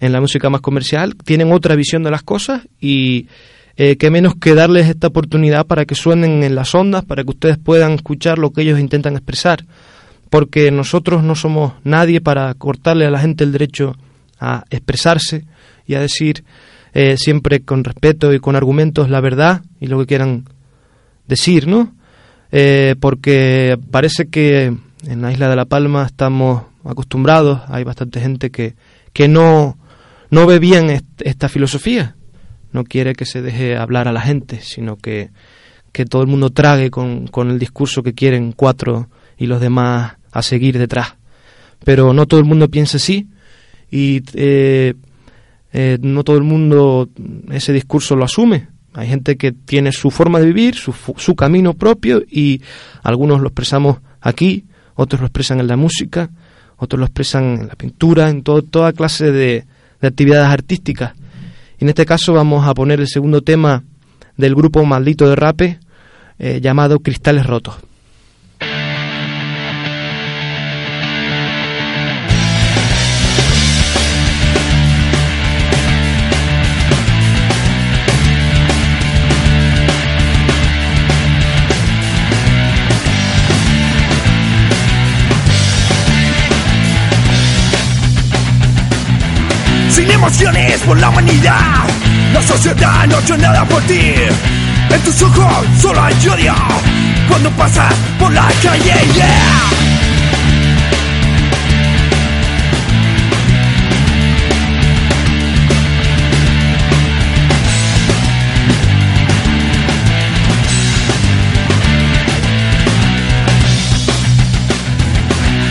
[0.00, 3.28] en la música más comercial, tienen otra visión de las cosas y
[3.76, 7.30] eh, que menos que darles esta oportunidad para que suenen en las ondas, para que
[7.30, 9.64] ustedes puedan escuchar lo que ellos intentan expresar,
[10.30, 13.96] porque nosotros no somos nadie para cortarle a la gente el derecho
[14.40, 15.44] a expresarse
[15.86, 16.44] y a decir
[16.94, 20.44] eh, siempre con respeto y con argumentos la verdad y lo que quieran
[21.26, 21.94] decir, ¿no?
[22.52, 24.74] Eh, porque parece que
[25.06, 28.74] en la isla de La Palma estamos acostumbrados, hay bastante gente que,
[29.12, 29.76] que no,
[30.30, 32.16] no ve bien esta filosofía,
[32.72, 35.30] no quiere que se deje hablar a la gente, sino que,
[35.92, 40.14] que todo el mundo trague con, con el discurso que quieren cuatro y los demás
[40.32, 41.14] a seguir detrás.
[41.84, 43.28] Pero no todo el mundo piensa así
[43.90, 44.94] y eh,
[45.72, 47.08] eh, no todo el mundo
[47.50, 48.68] ese discurso lo asume.
[48.94, 52.62] Hay gente que tiene su forma de vivir, su, su camino propio y
[53.02, 56.30] algunos lo expresamos aquí, otros lo expresan en la música,
[56.78, 59.66] otros lo expresan en la pintura, en todo, toda clase de,
[60.00, 61.14] de actividades artísticas.
[61.78, 63.84] En este caso vamos a poner el segundo tema
[64.36, 65.78] del grupo maldito de rape
[66.38, 67.76] eh, llamado Cristales Rotos.
[89.96, 91.86] Sin emociones por la humanidad.
[92.34, 94.12] La sociedad no ha hecho nada por ti.
[94.90, 96.54] En tus ojos solo hay odio
[97.26, 98.92] cuando pasas por la calle.
[99.14, 99.70] Yeah.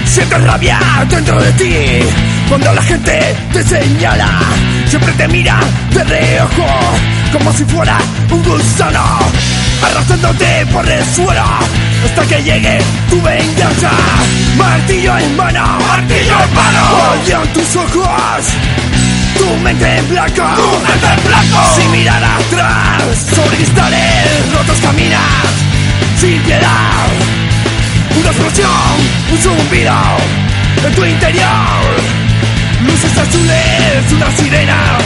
[0.05, 4.39] Sientes rabia dentro de ti cuando la gente te señala.
[4.87, 5.59] Siempre te mira
[5.91, 6.65] de reojo
[7.31, 7.97] como si fuera
[8.31, 9.19] un gusano,
[9.83, 11.43] arrastrándote por el suelo
[12.05, 13.91] hasta que llegue tu venganza.
[14.57, 18.45] Martillo en mano, martillo en mano, odio en tus ojos.
[19.37, 21.75] Tu mente en blanco, tu mente en blanco.
[21.75, 23.03] Sin mirar atrás,
[23.35, 25.21] sobre cristales rotos caminas,
[26.17, 27.07] sin piedad.
[28.17, 28.69] Una explosión,
[29.31, 29.93] un zumbido
[30.85, 32.24] en tu interior.
[32.95, 34.97] Luces azules, una sirena,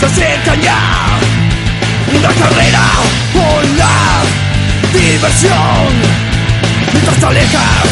[0.00, 1.20] se acercan ya.
[2.12, 2.82] Una carrera
[3.32, 4.24] por la
[4.92, 5.86] diversión.
[6.92, 7.86] Mientras te alejas,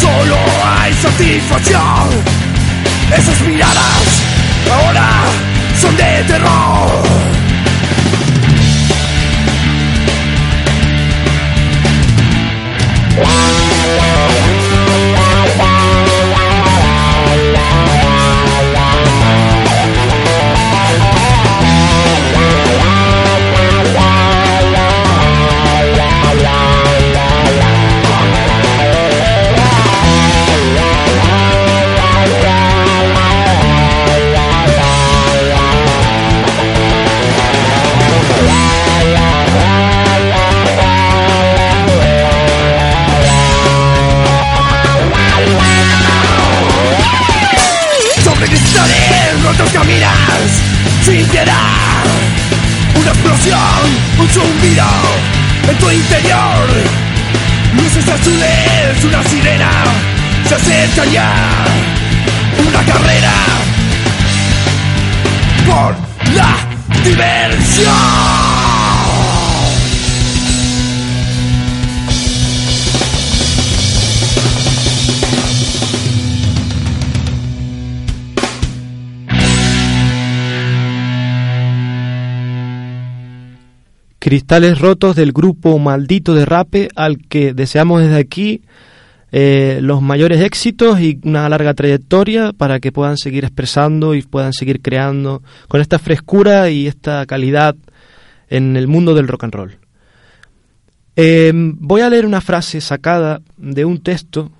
[0.00, 2.10] solo hay satisfacción.
[3.16, 4.02] Esas miradas
[4.68, 5.08] ahora
[5.80, 7.22] son de terror.
[13.14, 13.51] Sobre
[49.82, 50.62] caminas
[51.04, 52.04] sin piedad.
[52.94, 53.58] Una explosión,
[54.18, 54.86] un zumbido
[55.68, 56.68] en tu interior.
[57.74, 59.70] Luces azules, una sirena
[60.48, 61.32] se acerca ya.
[62.68, 63.32] Una carrera
[65.66, 65.96] por
[66.34, 66.54] la
[67.02, 68.41] diversión
[84.32, 88.62] Cristales rotos del grupo Maldito de Rape al que deseamos desde aquí
[89.30, 94.54] eh, los mayores éxitos y una larga trayectoria para que puedan seguir expresando y puedan
[94.54, 97.76] seguir creando con esta frescura y esta calidad
[98.48, 99.76] en el mundo del rock and roll.
[101.14, 104.50] Eh, voy a leer una frase sacada de un texto,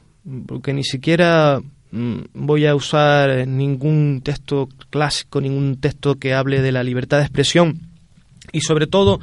[0.48, 1.62] porque ni siquiera
[1.92, 7.24] mm, voy a usar ningún texto clásico, ningún texto que hable de la libertad de
[7.24, 7.80] expresión
[8.52, 9.18] y sobre todo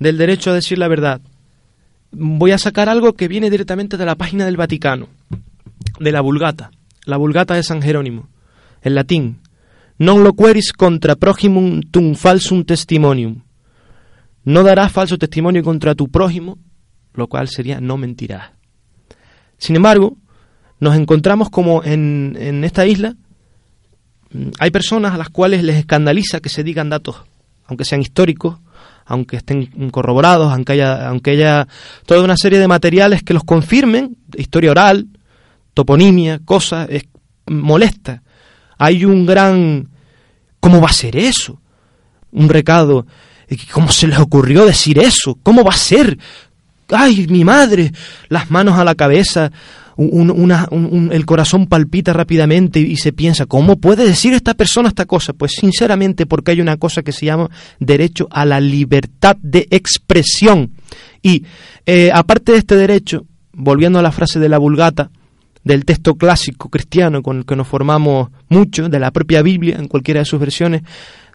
[0.00, 1.20] del derecho a decir la verdad.
[2.10, 5.08] Voy a sacar algo que viene directamente de la página del Vaticano,
[6.00, 6.72] de la Vulgata,
[7.04, 8.28] la Vulgata de San Jerónimo,
[8.82, 9.38] en latín.
[10.00, 13.44] Non loqueris contra proximum tum falsum testimonium.
[14.48, 16.56] No darás falso testimonio contra tu prójimo,
[17.12, 18.56] lo cual sería no mentirás.
[19.58, 20.16] Sin embargo,
[20.80, 23.14] nos encontramos como en, en esta isla
[24.32, 27.22] mm, hay personas a las cuales les escandaliza que se digan datos,
[27.66, 28.56] aunque sean históricos,
[29.10, 31.66] aunque estén corroborados, aunque haya, aunque haya
[32.06, 35.08] toda una serie de materiales que los confirmen, historia oral,
[35.74, 37.04] toponimia, cosas, es
[37.46, 38.22] molesta.
[38.78, 39.88] Hay un gran...
[40.60, 41.60] ¿Cómo va a ser eso?
[42.30, 43.04] Un recado.
[43.72, 45.36] ¿Cómo se les ocurrió decir eso?
[45.42, 46.16] ¿Cómo va a ser?
[46.88, 47.90] ¡Ay, mi madre!
[48.28, 49.50] Las manos a la cabeza,
[50.00, 55.34] el corazón palpita rápidamente y, se piensa, ¿cómo puede decir esta persona esta cosa?
[55.34, 60.72] Pues sinceramente porque hay una cosa que se llama derecho a la libertad de expresión.
[61.22, 61.44] Y
[61.84, 65.10] eh, aparte de este derecho, volviendo a la frase de la vulgata,
[65.62, 69.88] del texto clásico cristiano con el que nos formamos mucho, de la propia Biblia en
[69.88, 70.82] cualquiera de sus versiones,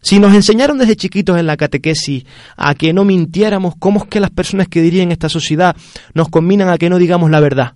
[0.02, 2.26] si nos enseñaron desde chiquitos en la catequesis
[2.58, 5.76] a que no mintiéramos, ¿cómo es que las personas que dirían esta sociedad
[6.14, 7.74] nos combinan a que no digamos la verdad?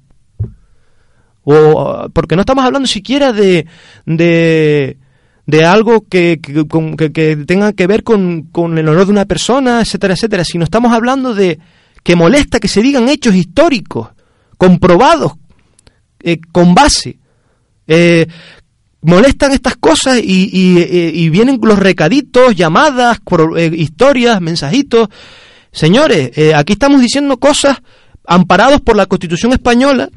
[1.52, 3.66] O, porque no estamos hablando siquiera de,
[4.06, 4.98] de,
[5.48, 9.82] de algo que, que, que, tenga que ver con, con el honor de una persona,
[9.82, 11.58] etcétera, etcétera, sino estamos hablando de
[12.04, 14.10] que molesta que se digan hechos históricos,
[14.58, 15.34] comprobados,
[16.22, 17.18] eh, con base.
[17.88, 18.28] Eh,
[19.02, 23.18] molestan estas cosas y, y, vienen los recaditos, llamadas,
[23.58, 25.10] eh, historias, mensajitos.
[25.72, 27.80] Señores, aquí estamos diciendo cosas
[28.28, 30.10] amparados por la Constitución española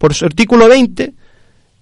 [0.00, 1.12] por su artículo 20,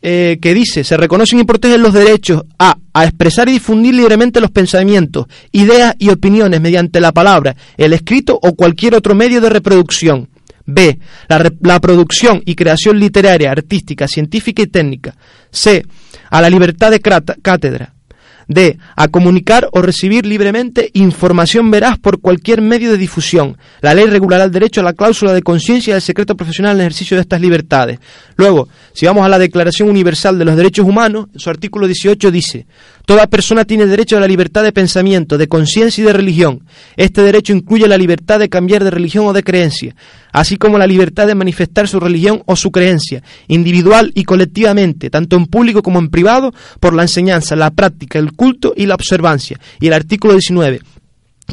[0.03, 4.41] eh, que dice, se reconocen y protegen los derechos a, a expresar y difundir libremente
[4.41, 9.51] los pensamientos, ideas y opiniones mediante la palabra, el escrito o cualquier otro medio de
[9.51, 10.29] reproducción.
[10.67, 10.99] B.
[11.29, 15.17] La, la, producción y creación literaria, artística, científica y técnica.
[15.51, 15.87] C.
[16.29, 17.95] A la libertad de cátedra.
[18.49, 18.79] D.
[18.97, 23.57] A comunicar o recibir libremente información veraz por cualquier medio de difusión.
[23.83, 26.81] La ley regulará el derecho a la cláusula de conciencia y al secreto profesional en
[26.81, 28.01] el ejercicio de estas libertades.
[28.37, 32.67] Luego, si vamos a la Declaración Universal de los Derechos Humanos, su artículo 18 dice,
[33.09, 36.65] Toda persona tiene derecho a la libertad de pensamiento, de conciencia y de religión.
[36.95, 39.97] Este derecho incluye la libertad de cambiar de religión o de creencia,
[40.31, 45.37] así como la libertad de manifestar su religión o su creencia, individual y colectivamente, tanto
[45.37, 49.59] en público como en privado, por la enseñanza, la práctica, el culto y la observancia.
[49.81, 50.83] Y el artículo 19.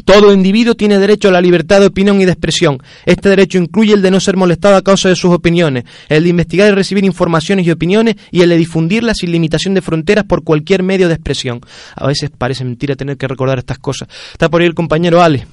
[0.04, 2.78] Todo individuo tiene derecho a la libertad de opinión y de expresión.
[3.06, 6.30] Este derecho incluye el de no ser molestado a causa de sus opiniones, el de
[6.30, 10.44] investigar y recibir informaciones y opiniones y el de difundirlas sin limitación de fronteras por
[10.44, 11.60] cualquier medio de expresión.
[11.94, 14.08] A veces parece mentira tener que recordar estas cosas.
[14.32, 15.46] Está por ahí el compañero Ale.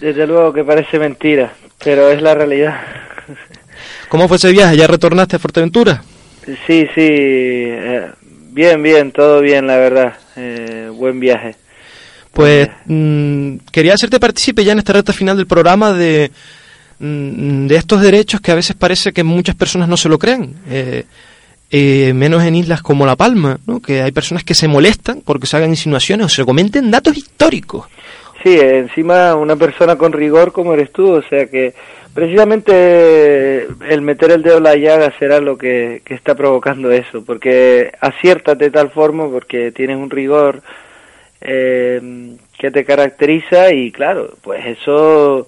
[0.00, 1.52] Desde luego que parece mentira,
[1.82, 2.80] pero es la realidad.
[4.08, 4.76] ¿Cómo fue ese viaje?
[4.76, 6.02] ¿Ya retornaste a Fuerteventura?
[6.44, 8.06] Sí, sí, eh,
[8.52, 10.14] bien, bien, todo bien, la verdad.
[10.36, 11.56] Eh, buen viaje.
[12.36, 16.30] Pues mm, quería hacerte partícipe ya en esta recta final del programa de,
[16.98, 20.54] mm, de estos derechos que a veces parece que muchas personas no se lo creen.
[20.68, 21.04] Eh,
[21.70, 23.80] eh, menos en islas como La Palma, ¿no?
[23.80, 27.86] que hay personas que se molestan porque se hagan insinuaciones o se comenten datos históricos.
[28.42, 31.72] Sí, encima una persona con rigor como eres tú, o sea que
[32.12, 37.24] precisamente el meter el dedo en la llaga será lo que, que está provocando eso,
[37.24, 40.60] porque aciertate de tal forma porque tienes un rigor
[41.46, 45.46] eh, que te caracteriza y claro, pues eso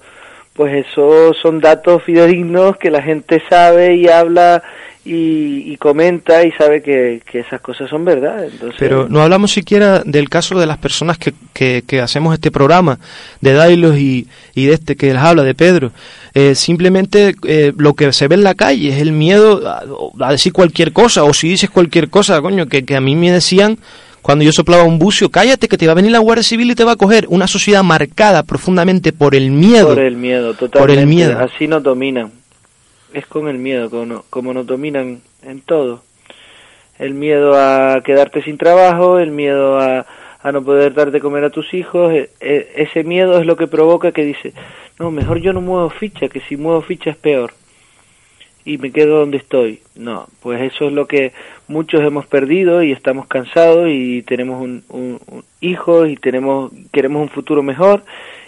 [0.54, 4.62] pues eso son datos fidedignos que la gente sabe y habla
[5.04, 8.44] y, comenta y sabe que, esas cosas son verdad.
[8.44, 8.76] Entonces...
[8.78, 11.32] Pero no hablamos siquiera del caso de las personas que,
[11.86, 12.98] que, hacemos este programa,
[13.40, 15.92] de Dailos y, y, de este que les habla, de Pedro.
[16.34, 19.84] Eh, simplemente eh, lo que se ve en la calle es el miedo a,
[20.20, 23.32] a, decir cualquier cosa, o si dices cualquier cosa, coño, que, que a mí me
[23.32, 23.78] decían
[24.22, 26.74] cuando yo soplaba un bucio, cállate que te va a venir la Guardia Civil y
[26.74, 27.26] te va a coger.
[27.28, 29.88] Una sociedad marcada profundamente por el miedo.
[29.88, 30.78] Por el miedo, totalmente.
[30.78, 31.38] Por el miedo.
[31.38, 32.32] Así nos dominan.
[33.12, 36.02] Es con el miedo, como, como nos dominan en todo.
[36.98, 40.04] El miedo a quedarte sin trabajo, el miedo a,
[40.42, 42.12] a no poder darte comer a tus hijos.
[42.12, 44.52] E, e, ese miedo es lo que provoca que dice,
[44.98, 47.52] no, mejor yo no muevo ficha, que si muevo ficha es peor
[48.68, 49.80] y me quedo donde estoy.
[49.96, 51.32] No, pues eso es lo que
[51.68, 55.18] muchos hemos perdido y estamos cansados y tenemos un, un,
[55.60, 58.04] hijo y tenemos queremos un futuro mejor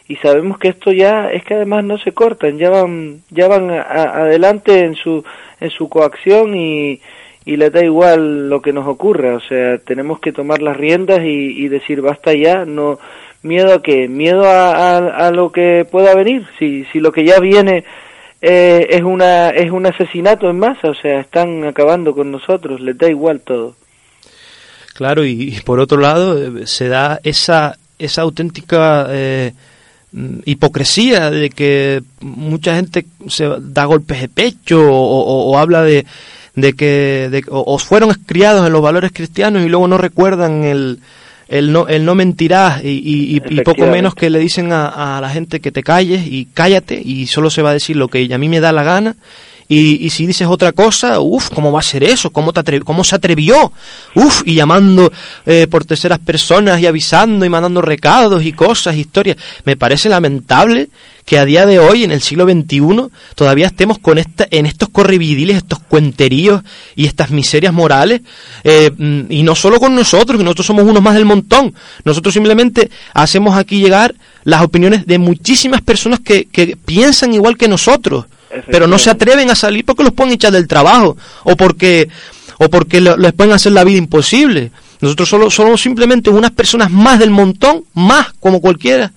[0.07, 3.71] y sabemos que esto ya es que además no se cortan, ya van ya van
[3.71, 5.25] adelante en su
[5.59, 7.01] en su coacción y
[7.47, 11.21] y le da igual lo que nos ocurra, o sea, tenemos que tomar las riendas
[11.25, 12.99] y, decir basta ya, no
[13.43, 14.07] ¿Miedo a qué?
[14.07, 16.47] Miedo a, a, lo que pueda venir.
[16.59, 17.85] Si, si lo que ya viene
[18.43, 22.97] eh, es, una, es un asesinato en masa, o sea, están acabando con nosotros, les
[22.97, 23.77] da igual todo.
[24.95, 29.53] Claro, y, por otro lado eh, se da esa, esa auténtica eh,
[30.45, 36.07] hipocresía de que mucha gente se da golpes de pecho o, habla de,
[36.55, 41.01] de que o, fueron criados en los valores cristianos y luego no recuerdan el,
[41.51, 45.29] el no, el no mentirás y, y, poco menos que le dicen a, a, la
[45.31, 48.39] gente que te calles y cállate y solo se va a decir lo que a
[48.39, 49.17] mí me da la gana
[49.71, 52.31] y, y si dices otra cosa, uff, ¿cómo va a ser eso?
[52.31, 53.73] ¿Cómo, te cómo se atrevió?
[54.17, 55.13] Uff, y llamando
[55.47, 59.37] eh, por terceras personas y avisando y mandando recados y cosas, historias.
[59.65, 60.89] Me parece lamentable
[61.25, 64.89] que a día de hoy, en el siglo XXI, todavía estemos con esta, en estos
[64.89, 66.65] correvidiles, estos cuenteríos
[66.97, 68.23] y estas miserias morales,
[68.65, 71.73] eh, mm, y no solo con nosotros, que nosotros somos unos más del montón.
[72.05, 77.69] Nosotros simplemente hacemos aquí llegar las opiniones de muchísimas personas que, que piensan igual que
[77.69, 78.25] nosotros
[78.71, 82.09] pero no se atreven a salir porque los pueden echar del trabajo o porque
[82.59, 84.71] o porque les pueden hacer la vida imposible.
[85.01, 89.13] Nosotros solo somos simplemente unas personas más del montón, más como cualquiera,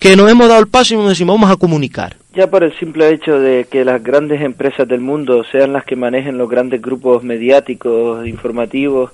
[0.00, 2.16] que nos hemos dado el paso y nos decimos vamos a comunicar.
[2.34, 5.94] Ya por el simple hecho de que las grandes empresas del mundo sean las que
[5.94, 9.12] manejen los grandes grupos mediáticos, informativos,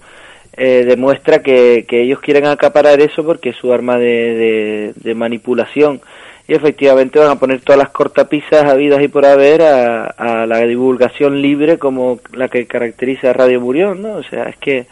[0.56, 6.00] eh, demuestra que, que, ellos quieren acaparar eso porque es su arma de, de manipulación
[6.49, 11.42] y efectivamente van a poner todas las cortapisas habidas y por haber a, la divulgación
[11.42, 14.14] libre como la que caracteriza a Radio Murión, ¿no?
[14.14, 14.86] O sea, es que...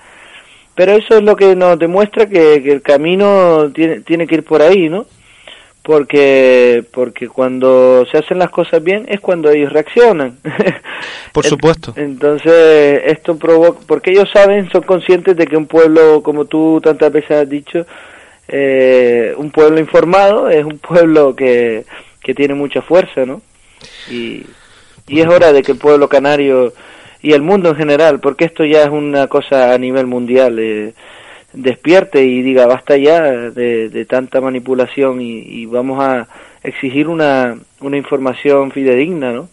[0.75, 4.61] Pero eso es lo que nos demuestra que, el camino tiene, tiene que ir por
[4.61, 5.07] ahí, ¿no?
[5.83, 10.37] Porque, porque cuando se hacen las cosas bien es cuando ellos reaccionan.
[11.33, 11.95] Por supuesto.
[11.97, 17.13] Entonces, esto provoca, porque ellos saben, son conscientes de que un pueblo, como tú tantas
[17.13, 17.87] veces has dicho,
[18.49, 21.85] eh, un pueblo informado es un pueblo que,
[22.21, 23.43] que tiene mucha fuerza, ¿no?
[24.11, 24.45] Y,
[25.09, 26.73] y es hora de que el pueblo canario
[27.23, 30.95] y el mundo en general, porque esto ya es una cosa a nivel mundial, eh,
[31.53, 36.29] despierte y diga basta ya de, de tanta manipulación y, vamos a
[36.63, 39.49] exigir una, una información fidedigna, ¿no?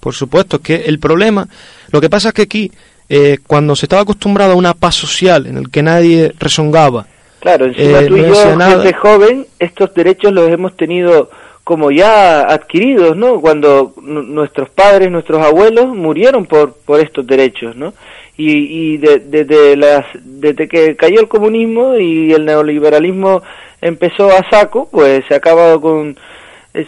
[0.00, 1.48] Por supuesto, que el problema,
[1.90, 2.72] lo que pasa es que aquí,
[3.08, 7.06] eh, cuando se estaba acostumbrado a una paz social en el que nadie rezongaba,
[7.42, 11.28] Claro, encima eh, tú y yo, gente joven, estos derechos los hemos tenido
[11.64, 13.40] como ya adquiridos, ¿no?
[13.40, 17.94] Cuando nuestros padres, nuestros abuelos murieron por, por estos derechos, ¿no?
[18.36, 23.42] Y, y desde las, desde que cayó el comunismo y el neoliberalismo
[23.80, 26.16] empezó a saco, pues se ha acabado con,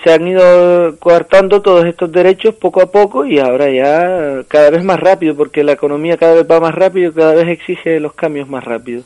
[0.05, 4.85] se han ido coartando todos estos derechos poco a poco y ahora ya cada vez
[4.85, 8.49] más rápido, porque la economía cada vez va más rápido, cada vez exige los cambios
[8.49, 9.05] más rápidos.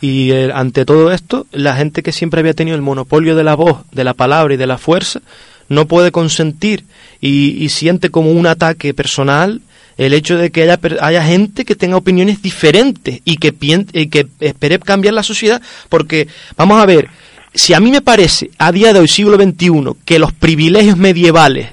[0.00, 3.54] Y eh, ante todo esto, la gente que siempre había tenido el monopolio de la
[3.54, 5.20] voz, de la palabra y de la fuerza,
[5.68, 6.84] no puede consentir
[7.20, 9.60] y, siente como un ataque personal
[9.98, 13.54] el hecho de que haya, haya gente que tenga opiniones diferentes y que,
[13.92, 16.26] y que espere cambiar la sociedad, porque
[16.56, 17.08] vamos a ver,
[17.54, 21.68] si a mí me parece a día de hoy, siglo XXI, que los privilegios medievales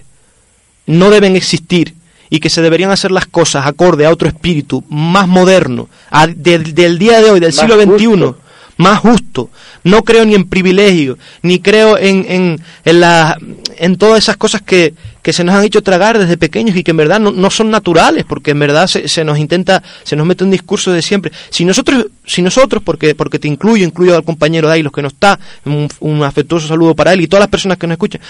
[0.86, 1.94] no deben existir
[2.30, 5.88] y que se deberían hacer las cosas acorde a otro espíritu más moderno,
[6.36, 8.36] del día de hoy, del siglo XXI,
[8.78, 9.50] más justo.
[9.84, 13.38] No creo ni en privilegio, ni creo en, en, en, la,
[13.78, 14.94] en todas esas cosas que,
[15.28, 18.24] que se nos han hecho tragar desde pequeños y que en verdad no, son naturales,
[18.24, 21.34] porque en verdad se, se, nos intenta, se nos mete un discurso de siempre.
[21.50, 25.02] Si nosotros, si nosotros porque, porque te incluyo, incluyo al compañero de ahí, los que
[25.02, 28.22] no está, un, afectuoso saludo para él y todas las personas que nos escuchan,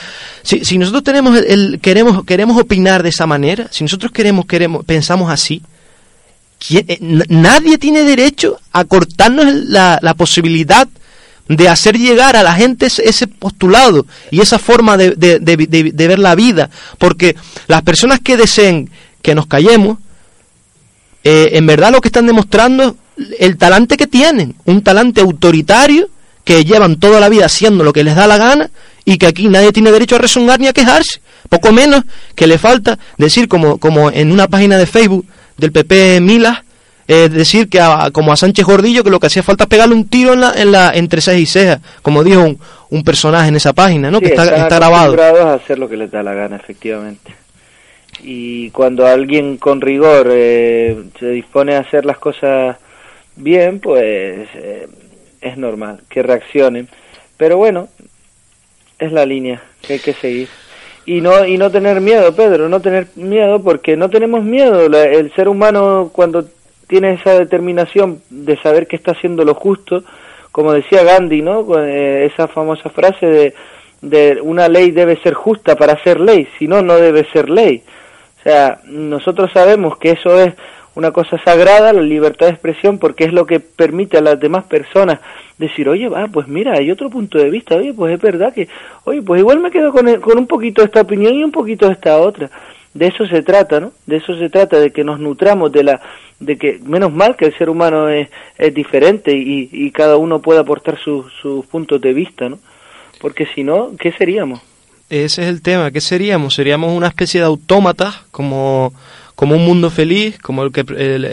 [0.41, 4.83] si, si nosotros tenemos el, queremos, queremos opinar de esa manera, si nosotros queremos, queremos,
[4.83, 5.61] pensamos así,
[6.99, 10.87] nadie tiene derecho a cortarnos la, la posibilidad
[11.47, 16.19] de hacer llegar a la gente ese, postulado y esa forma de, de, de, ver
[16.19, 17.35] la vida, porque
[17.67, 18.89] las personas que deseen
[19.21, 19.97] que nos callemos,
[21.23, 22.97] eh, en verdad lo que están demostrando
[23.39, 26.09] el talante que tienen, un talante autoritario
[26.43, 28.69] que llevan toda la vida haciendo lo que les da la gana
[29.05, 32.03] y que aquí nadie tiene derecho a resongar ni a quejarse, poco menos
[32.35, 35.25] que le falta decir como, como en una página de Facebook
[35.57, 36.63] del PP Milas,
[37.07, 37.79] es decir que
[38.11, 40.51] como a Sánchez Gordillo que lo que hacía falta es pegarle un tiro en la,
[40.51, 44.19] en la entre ceja y ceja, como dijo un, un personaje en esa página, ¿no?
[44.19, 45.21] que está, está grabado.
[45.21, 47.33] a hacer lo que les da la gana, efectivamente.
[48.23, 52.77] Y cuando alguien con rigor eh, se dispone a hacer las cosas
[53.35, 54.87] bien, pues eh,
[55.41, 56.89] es normal que reaccionen.
[57.37, 57.89] Pero bueno,
[58.99, 60.49] es la línea que hay que seguir
[61.07, 65.33] y no y no tener miedo Pedro no tener miedo porque no tenemos miedo el
[65.33, 66.45] ser humano cuando
[66.87, 70.03] tiene esa determinación de saber que está haciendo lo justo,
[70.51, 71.65] como decía Gandhi, ¿no?
[71.79, 73.53] Eh, esa famosa frase de,
[74.01, 77.83] de una ley debe ser justa para ser ley, si no, no debe ser ley.
[78.39, 80.53] O sea, nosotros sabemos que eso es
[80.97, 84.65] una cosa sagrada, la libertad de expresión, porque es lo que permite a las demás
[84.65, 85.19] personas
[85.59, 88.67] decir, oye, va, pues mira, hay otro punto de vista, oye, pues es verdad que,
[89.03, 91.85] oye, pues igual me quedo con, con un poquito de esta opinión y un poquito
[91.85, 92.49] de esta otra.
[92.95, 93.91] De eso se trata, ¿no?
[94.07, 96.01] De eso se trata, de que nos nutramos de la,
[96.39, 98.27] de que, menos mal que el ser humano es,
[98.57, 102.57] es diferente y, y cada uno puede aportar sus puntos de vista, ¿no?
[103.21, 104.61] Porque si no, ¿qué seríamos?
[105.11, 106.55] Ese es el tema, ¿qué seríamos?
[106.55, 108.93] Seríamos una especie de autómatas, como
[109.37, 110.83] como un mundo feliz, como el que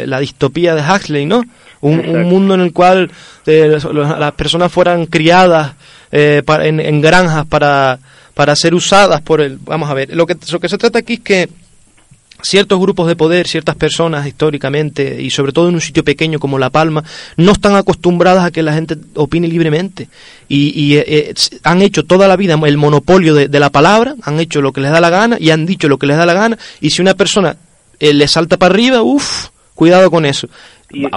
[0.06, 1.42] la distopía de Huxley, ¿no?
[1.80, 3.10] Un, mundo en el cual
[3.46, 5.72] eh, las personas fueran criadas
[6.12, 7.98] eh, en, granjas para,
[8.34, 9.56] para ser usadas por el...
[9.56, 11.48] Vamos a ver, lo que, lo que se trata aquí es que
[12.42, 16.58] ciertos grupos de poder, ciertas personas históricamente y sobre todo en un sitio pequeño como
[16.58, 17.02] La Palma,
[17.38, 20.08] no están acostumbradas a que la gente opine libremente
[20.46, 21.32] y, eh,
[21.62, 24.82] han hecho toda la vida el monopolio de, de, la palabra, han hecho lo que
[24.82, 27.00] les da la gana y han dicho lo que les da la gana y si
[27.00, 27.56] una persona
[28.04, 30.46] eh, le salta para arriba, uff, cuidado con eso.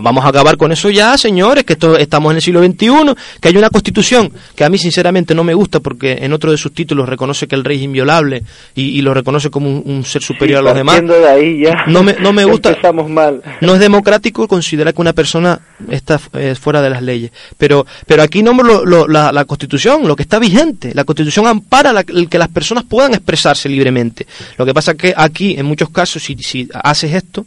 [0.02, 3.50] Vamos a acabar con eso ya, señores, que esto, estamos en el siglo XXI, que
[3.50, 6.74] hay una constitución que a mí sinceramente no me gusta porque en otro de sus
[6.74, 8.44] títulos reconoce que el rey es inviolable
[8.76, 11.06] y, lo reconoce como un, ser superior a los demás.
[11.06, 12.70] De ahí ya no me, no me gusta.
[12.70, 13.42] Empezamos mal.
[13.62, 15.60] No es democrático considerar que una persona
[15.90, 17.32] está eh, fuera de las leyes.
[17.58, 20.94] Pero, pero aquí no lo, la, la, constitución, lo que está vigente.
[20.94, 24.28] La constitución ampara la, que las personas puedan expresarse libremente.
[24.58, 27.46] Lo que pasa es que aquí, en muchos casos, si, si haces esto,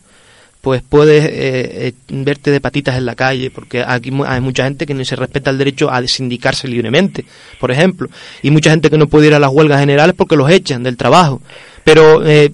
[0.60, 4.86] pues puedes eh, eh, verte de patitas en la calle, porque aquí hay mucha gente
[4.86, 7.24] que no se respeta el derecho a sindicarse libremente,
[7.58, 8.08] por ejemplo,
[8.42, 10.98] y mucha gente que no puede ir a las huelgas generales porque los echan del
[10.98, 11.40] trabajo.
[11.82, 12.52] Pero eh,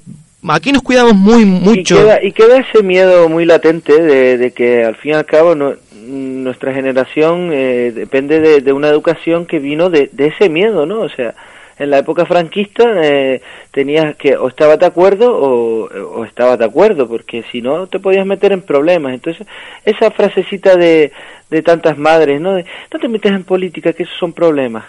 [0.48, 1.98] aquí nos cuidamos muy mucho.
[2.22, 7.50] Y queda, ese miedo muy latente de, que al fin y al cabo nuestra generación
[7.50, 11.00] depende de, una educación que vino de, de ese miedo, ¿no?
[11.00, 11.34] O sea,
[11.79, 16.64] en la época franquista eh, tenías que o estabas de acuerdo o, o estabas de
[16.64, 19.12] acuerdo, porque si no te podías meter en problemas.
[19.12, 19.47] Entonces,
[19.85, 21.12] esa frasecita de,
[21.51, 22.57] de tantas madres, ¿no?
[22.57, 24.85] no te metes en política, que esos son problemas.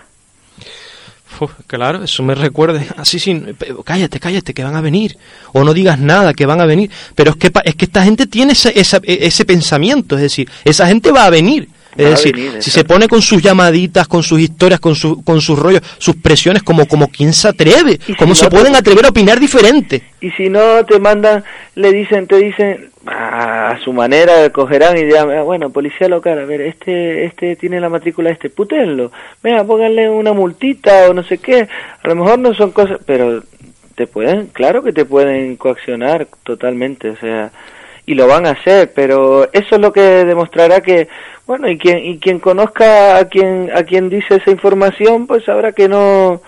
[1.67, 2.81] claro, eso me recuerda.
[2.97, 3.41] Así sí,
[3.83, 5.17] cállate, cállate, que van a venir.
[5.53, 6.89] O no digas nada, que van a venir.
[7.15, 11.11] Pero es que, es que esta gente tiene ese, ese pensamiento, es decir, esa gente
[11.11, 11.69] va a venir.
[11.97, 15.57] Es decir, si se pone con sus llamaditas, con sus historias, con, su, con sus
[15.57, 20.03] rollos, sus presiones, como, como quien se atreve, cómo se pueden atrever a opinar diferente.
[20.21, 21.43] Y si no te mandan,
[21.75, 26.45] le dicen, te dicen, a su manera cogerán y dirán, ah, bueno, policía local, a
[26.45, 31.37] ver, este, este tiene la matrícula este, putenlo, venga, pónganle una multita o no sé
[31.37, 31.67] qué,
[32.03, 33.43] a lo mejor no son cosas, pero
[33.95, 37.51] te pueden, claro que te pueden coaccionar totalmente, o sea,
[38.07, 41.09] y lo van a hacer, pero eso es lo que demostrará que
[41.45, 45.73] bueno, y quien, y quien conozca a quien, a quien dice esa información, pues sabrá
[45.73, 46.41] que no,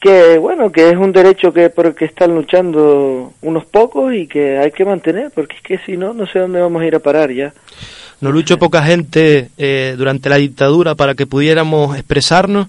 [0.00, 4.70] que bueno, que es un derecho que porque están luchando unos pocos y que hay
[4.70, 7.32] que mantener, porque es que si no, no sé dónde vamos a ir a parar
[7.32, 7.52] ya.
[8.20, 12.68] No luchó poca gente eh, durante la dictadura para que pudiéramos expresarnos,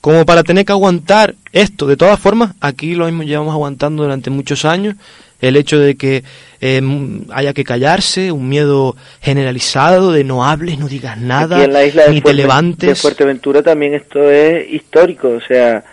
[0.00, 1.86] como para tener que aguantar esto.
[1.86, 4.96] De todas formas, aquí lo mismo llevamos aguantando durante muchos años
[5.42, 6.22] el hecho de que
[6.60, 11.84] em, haya que callarse, un miedo generalizado de no hables, no digas nada, en la
[11.84, 12.88] isla ni te levantes.
[12.88, 15.84] De Fuerteventura también esto es histórico, o sea,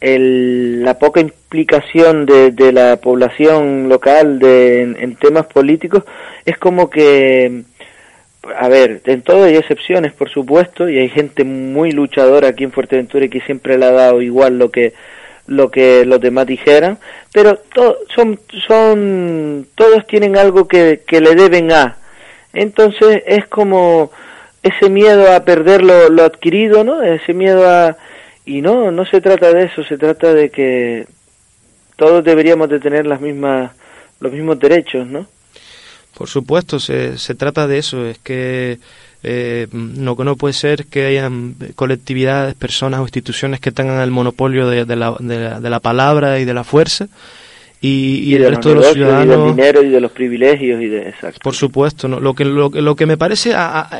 [0.00, 6.04] el, la poca implicación de, de la población local de, en, temas políticos
[6.44, 7.64] es como que
[8.56, 12.70] a ver, en todo hay excepciones, por supuesto, y hay gente muy luchadora aquí en
[12.70, 14.92] Fuerteventura y que siempre le ha dado igual lo que
[15.46, 16.98] lo que los demás dijeran,
[17.32, 17.58] pero
[18.14, 18.38] son,
[19.74, 21.96] todos tienen algo que, que le deben a.
[22.52, 24.10] Entonces es como
[24.62, 27.02] ese miedo a perder lo, lo adquirido, ¿no?
[27.02, 27.96] Ese miedo a...
[28.44, 31.06] Y no, no se trata de eso, se trata de que
[31.96, 33.72] todos deberíamos de tener las mismas,
[34.20, 35.26] los mismos derechos, ¿no?
[36.16, 38.78] Por supuesto, se, se trata de eso, es que
[39.22, 44.68] eh, no, no puede ser que hayan colectividades, personas o instituciones que tengan el monopolio
[44.68, 47.08] de, la, de, la, palabra y de la fuerza
[47.80, 51.08] y, el resto de los ciudadanos y del dinero y de los privilegios y de
[51.08, 51.40] exacto.
[51.42, 53.52] por supuesto no lo que lo, lo que me parece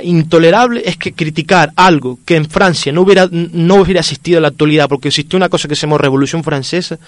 [0.02, 4.48] intolerable es que criticar algo que en Francia no hubiera no hubiera existido en la
[4.48, 6.98] actualidad porque existió una cosa que se llama Revolución Francesa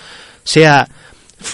[0.44, 0.88] sea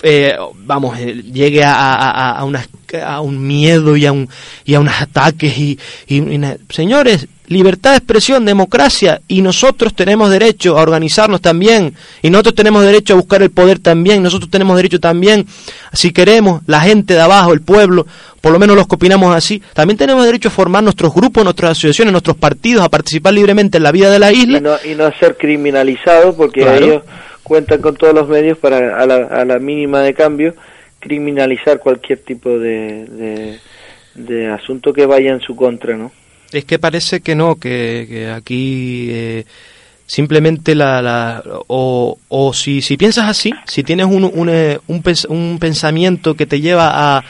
[0.02, 2.66] eh, vamos, eh, llegue a, a, a, una,
[3.04, 4.28] a, un miedo y a, un,
[4.64, 5.56] y a unos ataques.
[5.58, 5.78] Y,
[6.08, 6.22] y,
[6.70, 12.84] señores, libertad de expresión, democracia, y nosotros tenemos derecho a organizarnos también, y nosotros tenemos
[12.84, 15.46] derecho a buscar el poder también, nosotros tenemos derecho también,
[15.92, 18.06] si queremos, la gente de abajo, el pueblo,
[18.40, 21.72] por lo menos los que opinamos así, también tenemos derecho a formar nuestros grupos, nuestras
[21.72, 24.58] asociaciones, nuestros partidos, a participar libremente en la vida de la isla.
[24.58, 27.02] Y no, y no ser criminalizados, porque ellos
[27.44, 30.54] cuentan con todos los medios para, a la, a la mínima de cambio,
[30.98, 33.60] criminalizar cualquier tipo de,
[34.14, 36.10] de, asunto que vaya en su contra, ¿no?
[36.50, 39.44] Es que parece que no, que, aquí eh,
[40.06, 41.02] simplemente la...
[41.02, 46.46] la o, o si, si piensas así, si tienes un, un, eh, un, pensamiento que
[46.46, 47.24] te lleva a,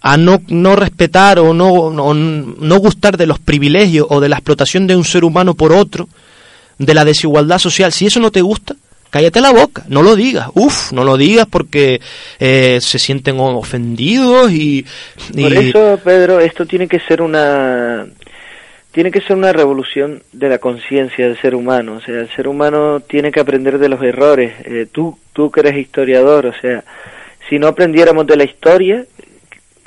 [0.00, 4.36] a no, no respetar o no, no, no gustar de los privilegios o de la
[4.36, 6.08] explotación de un ser humano por otro,
[6.78, 8.76] de la desigualdad social, si eso no te gusta,
[9.10, 12.00] cállate la boca, no lo digas, uf, no lo digas porque
[12.38, 14.84] eh, se sienten ofendidos y,
[15.32, 18.06] Por eso, Pedro, esto tiene que ser una
[18.92, 22.48] tiene que ser una revolución de la conciencia del ser humano, o sea, el ser
[22.48, 26.84] humano tiene que aprender de los errores, eh, tú, tú que eres historiador, o sea,
[27.48, 29.04] si no aprendiéramos de la historia,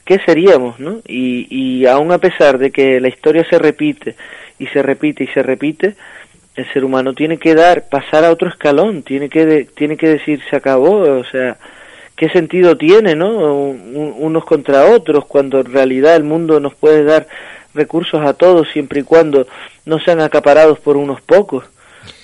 [0.05, 1.01] ¿qué seríamos, no?
[1.07, 4.15] Y, y aún a pesar de que la historia se repite
[4.59, 5.95] y se repite y se repite,
[6.61, 10.41] el ser humano tiene que dar, pasar a otro escalón, tiene que, tiene que decir
[10.49, 11.57] se acabó, o sea,
[12.15, 13.65] ¿qué sentido tiene, no?
[13.65, 17.27] unos contra otros, cuando en realidad el mundo nos puede dar
[17.73, 19.47] recursos a todos siempre y cuando
[19.85, 21.65] no sean acaparados por unos pocos.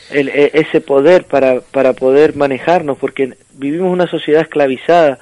[0.10, 5.20] El, e, ese poder para, para poder manejarnos, porque vivimos una sociedad esclavizada,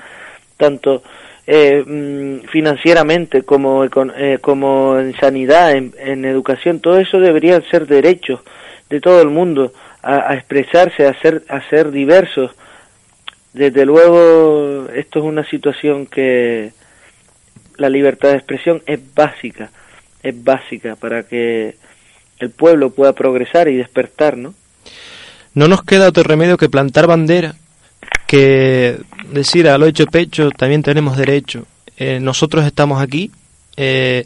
[0.57, 1.01] tanto
[1.47, 7.87] eh, mm, financieramente como, eh, como en sanidad, en, en educación, todo eso debería ser
[7.87, 8.41] derechos
[8.89, 12.51] de todo el mundo a, expresarse, a ser, a ser diversos.
[13.53, 16.73] Desde luego, esto es una situación que
[17.77, 19.71] la libertad de expresión es básica,
[20.21, 21.75] es básica para que
[22.39, 24.53] el pueblo pueda progresar y despertar, ¿no?
[25.53, 27.55] No nos queda otro remedio que plantar bandera,
[28.27, 28.97] que
[29.31, 31.65] decir a lo hecho pecho también tenemos derecho.
[31.97, 33.31] Eh, nosotros estamos aquí,
[33.77, 34.25] eh,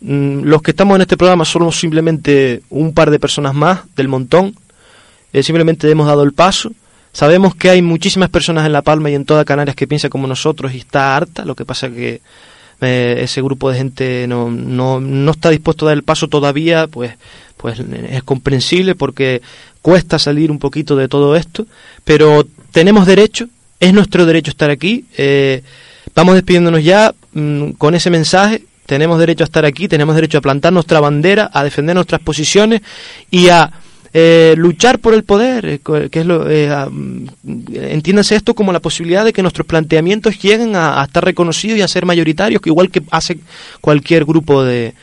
[0.00, 4.54] los que estamos en este programa somos simplemente un par de personas más del montón.
[5.32, 6.72] Eh, simplemente hemos dado el paso.
[7.12, 10.26] Sabemos que hay muchísimas personas en La Palma y en toda Canarias que piensan como
[10.26, 11.44] nosotros y está harta.
[11.44, 12.20] Lo que pasa es que
[12.80, 16.86] eh, ese grupo de gente no, no, no está dispuesto a dar el paso todavía,
[16.86, 17.12] pues,
[17.56, 19.42] pues es comprensible porque
[19.82, 21.66] cuesta salir un poquito de todo esto.
[22.04, 23.48] Pero tenemos derecho,
[23.80, 25.04] es nuestro derecho estar aquí.
[25.18, 25.62] Eh,
[26.14, 30.40] vamos despidiéndonos ya mm, con ese mensaje tenemos derecho a estar aquí, tenemos derecho a
[30.40, 32.82] plantar nuestra bandera, a defender nuestras posiciones
[33.30, 33.70] y a
[34.12, 35.78] eh, luchar por el poder, eh,
[36.10, 36.68] que es lo, eh,
[37.72, 41.86] entiéndase esto como la posibilidad de que nuestros planteamientos lleguen a, estar reconocidos y a
[41.86, 43.38] ser mayoritarios, que igual que hace
[43.80, 44.94] cualquier grupo de,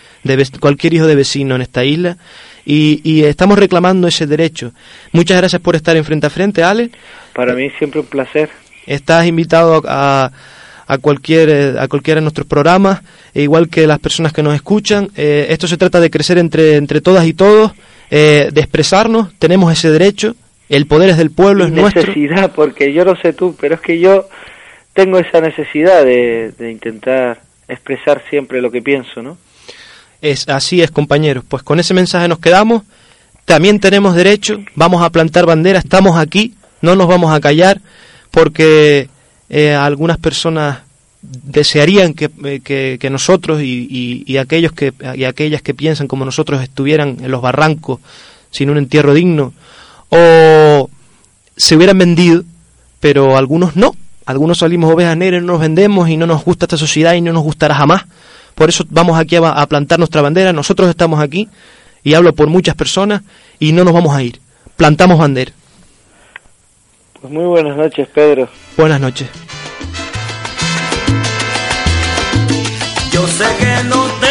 [0.59, 2.17] cualquier hijo de vecino en esta isla.
[2.65, 4.73] Y, y, estamos reclamando ese derecho.
[5.13, 6.91] Muchas gracias por estar en frente a frente, Ale.
[7.33, 8.49] Para mí siempre un placer.
[8.85, 10.31] Estás invitado a a
[10.97, 13.01] cualquier eh, a cualquiera de nuestros programas,
[13.33, 15.09] e igual que las personas que nos escuchan.
[15.17, 17.73] Eh, esto se trata de crecer entre, entre todas y todos,
[18.09, 20.35] eh, de expresarnos, tenemos ese derecho,
[20.69, 22.01] el poder es del pueblo, es nuestro.
[22.03, 24.29] Necesidad, porque yo no sé tú, pero es que yo
[24.93, 29.37] tengo esa necesidad de, de intentar expresar siempre lo que pienso, ¿no?
[30.21, 31.43] Es, así es, compañeros.
[31.47, 32.83] Pues con ese mensaje nos quedamos.
[33.45, 37.79] También tenemos derecho, vamos a plantar bandera, estamos aquí, no nos vamos a callar,
[38.29, 39.09] porque
[39.49, 40.79] eh, algunas personas
[41.21, 46.61] desearían que, eh, que, nosotros y, y, aquellos que y aquellas que piensan como nosotros
[46.61, 47.99] estuvieran en los barrancos
[48.51, 49.53] sin un entierro digno
[50.09, 50.89] o
[51.55, 52.43] se hubieran vendido
[52.99, 53.95] pero algunos no.
[54.25, 57.31] Algunos salimos ovejas negras no nos vendemos y no nos gusta esta sociedad y no
[57.31, 58.05] nos gustará jamás.
[58.55, 60.51] Por eso vamos aquí a, a plantar nuestra bandera.
[60.51, 61.47] Nosotros estamos aquí
[62.03, 63.21] y hablo por muchas personas
[63.59, 64.39] y no nos vamos a ir.
[64.75, 65.53] Plantamos bandera.
[67.21, 68.49] Pues muy buenas noches, Pedro.
[68.77, 69.27] Buenas noches.
[73.11, 74.26] Yo sé que no te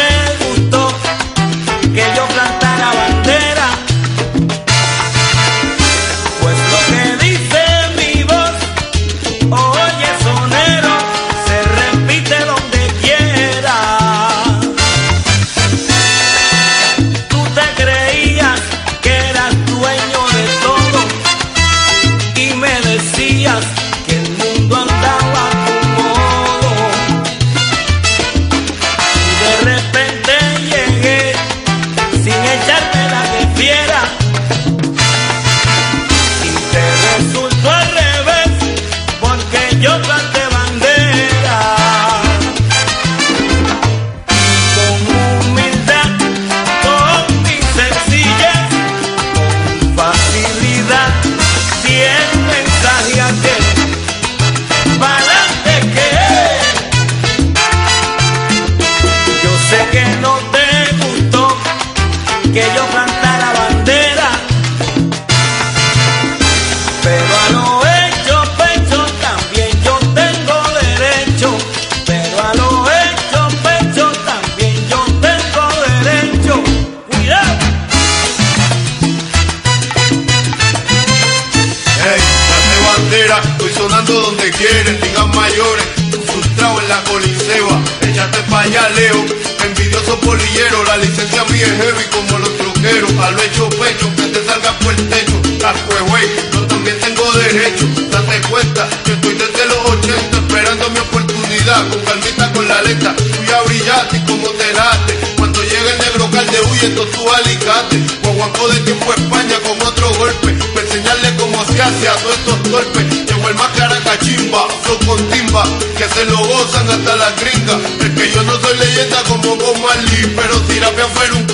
[121.09, 121.46] fuera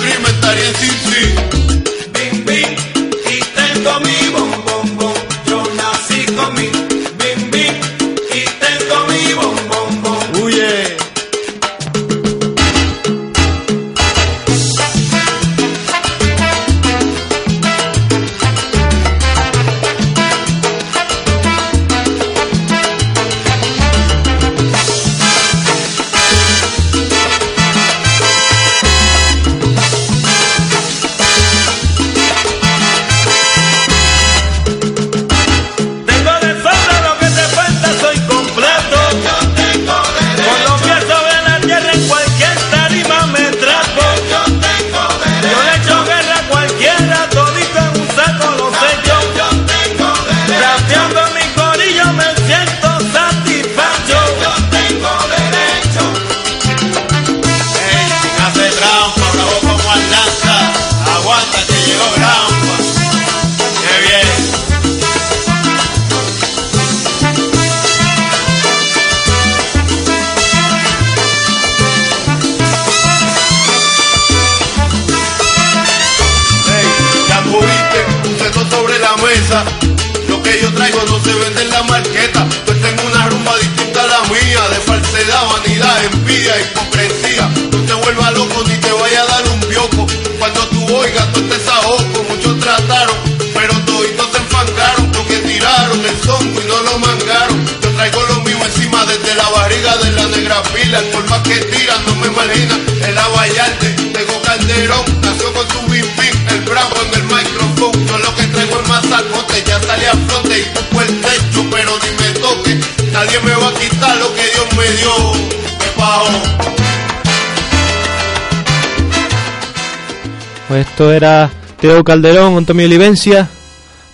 [120.94, 123.48] Esto era Teo Calderón, Antonio Olivencia,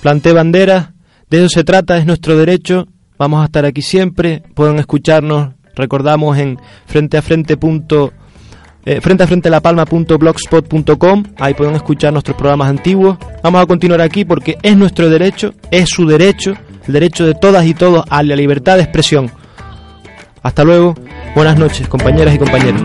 [0.00, 0.94] Planté Bandera.
[1.28, 2.88] De eso se trata, es nuestro derecho.
[3.18, 4.42] Vamos a estar aquí siempre.
[4.54, 7.58] Pueden escucharnos, recordamos, en frente a frente.
[7.58, 8.14] Punto,
[8.86, 13.66] eh, frente a frente la palma .blogspot.com ahí pueden escuchar nuestros programas antiguos vamos a
[13.66, 16.54] continuar aquí porque es nuestro derecho es su derecho
[16.86, 19.30] el derecho de todas y todos a la libertad de expresión
[20.42, 20.94] hasta luego
[21.34, 22.82] buenas noches compañeras y compañeros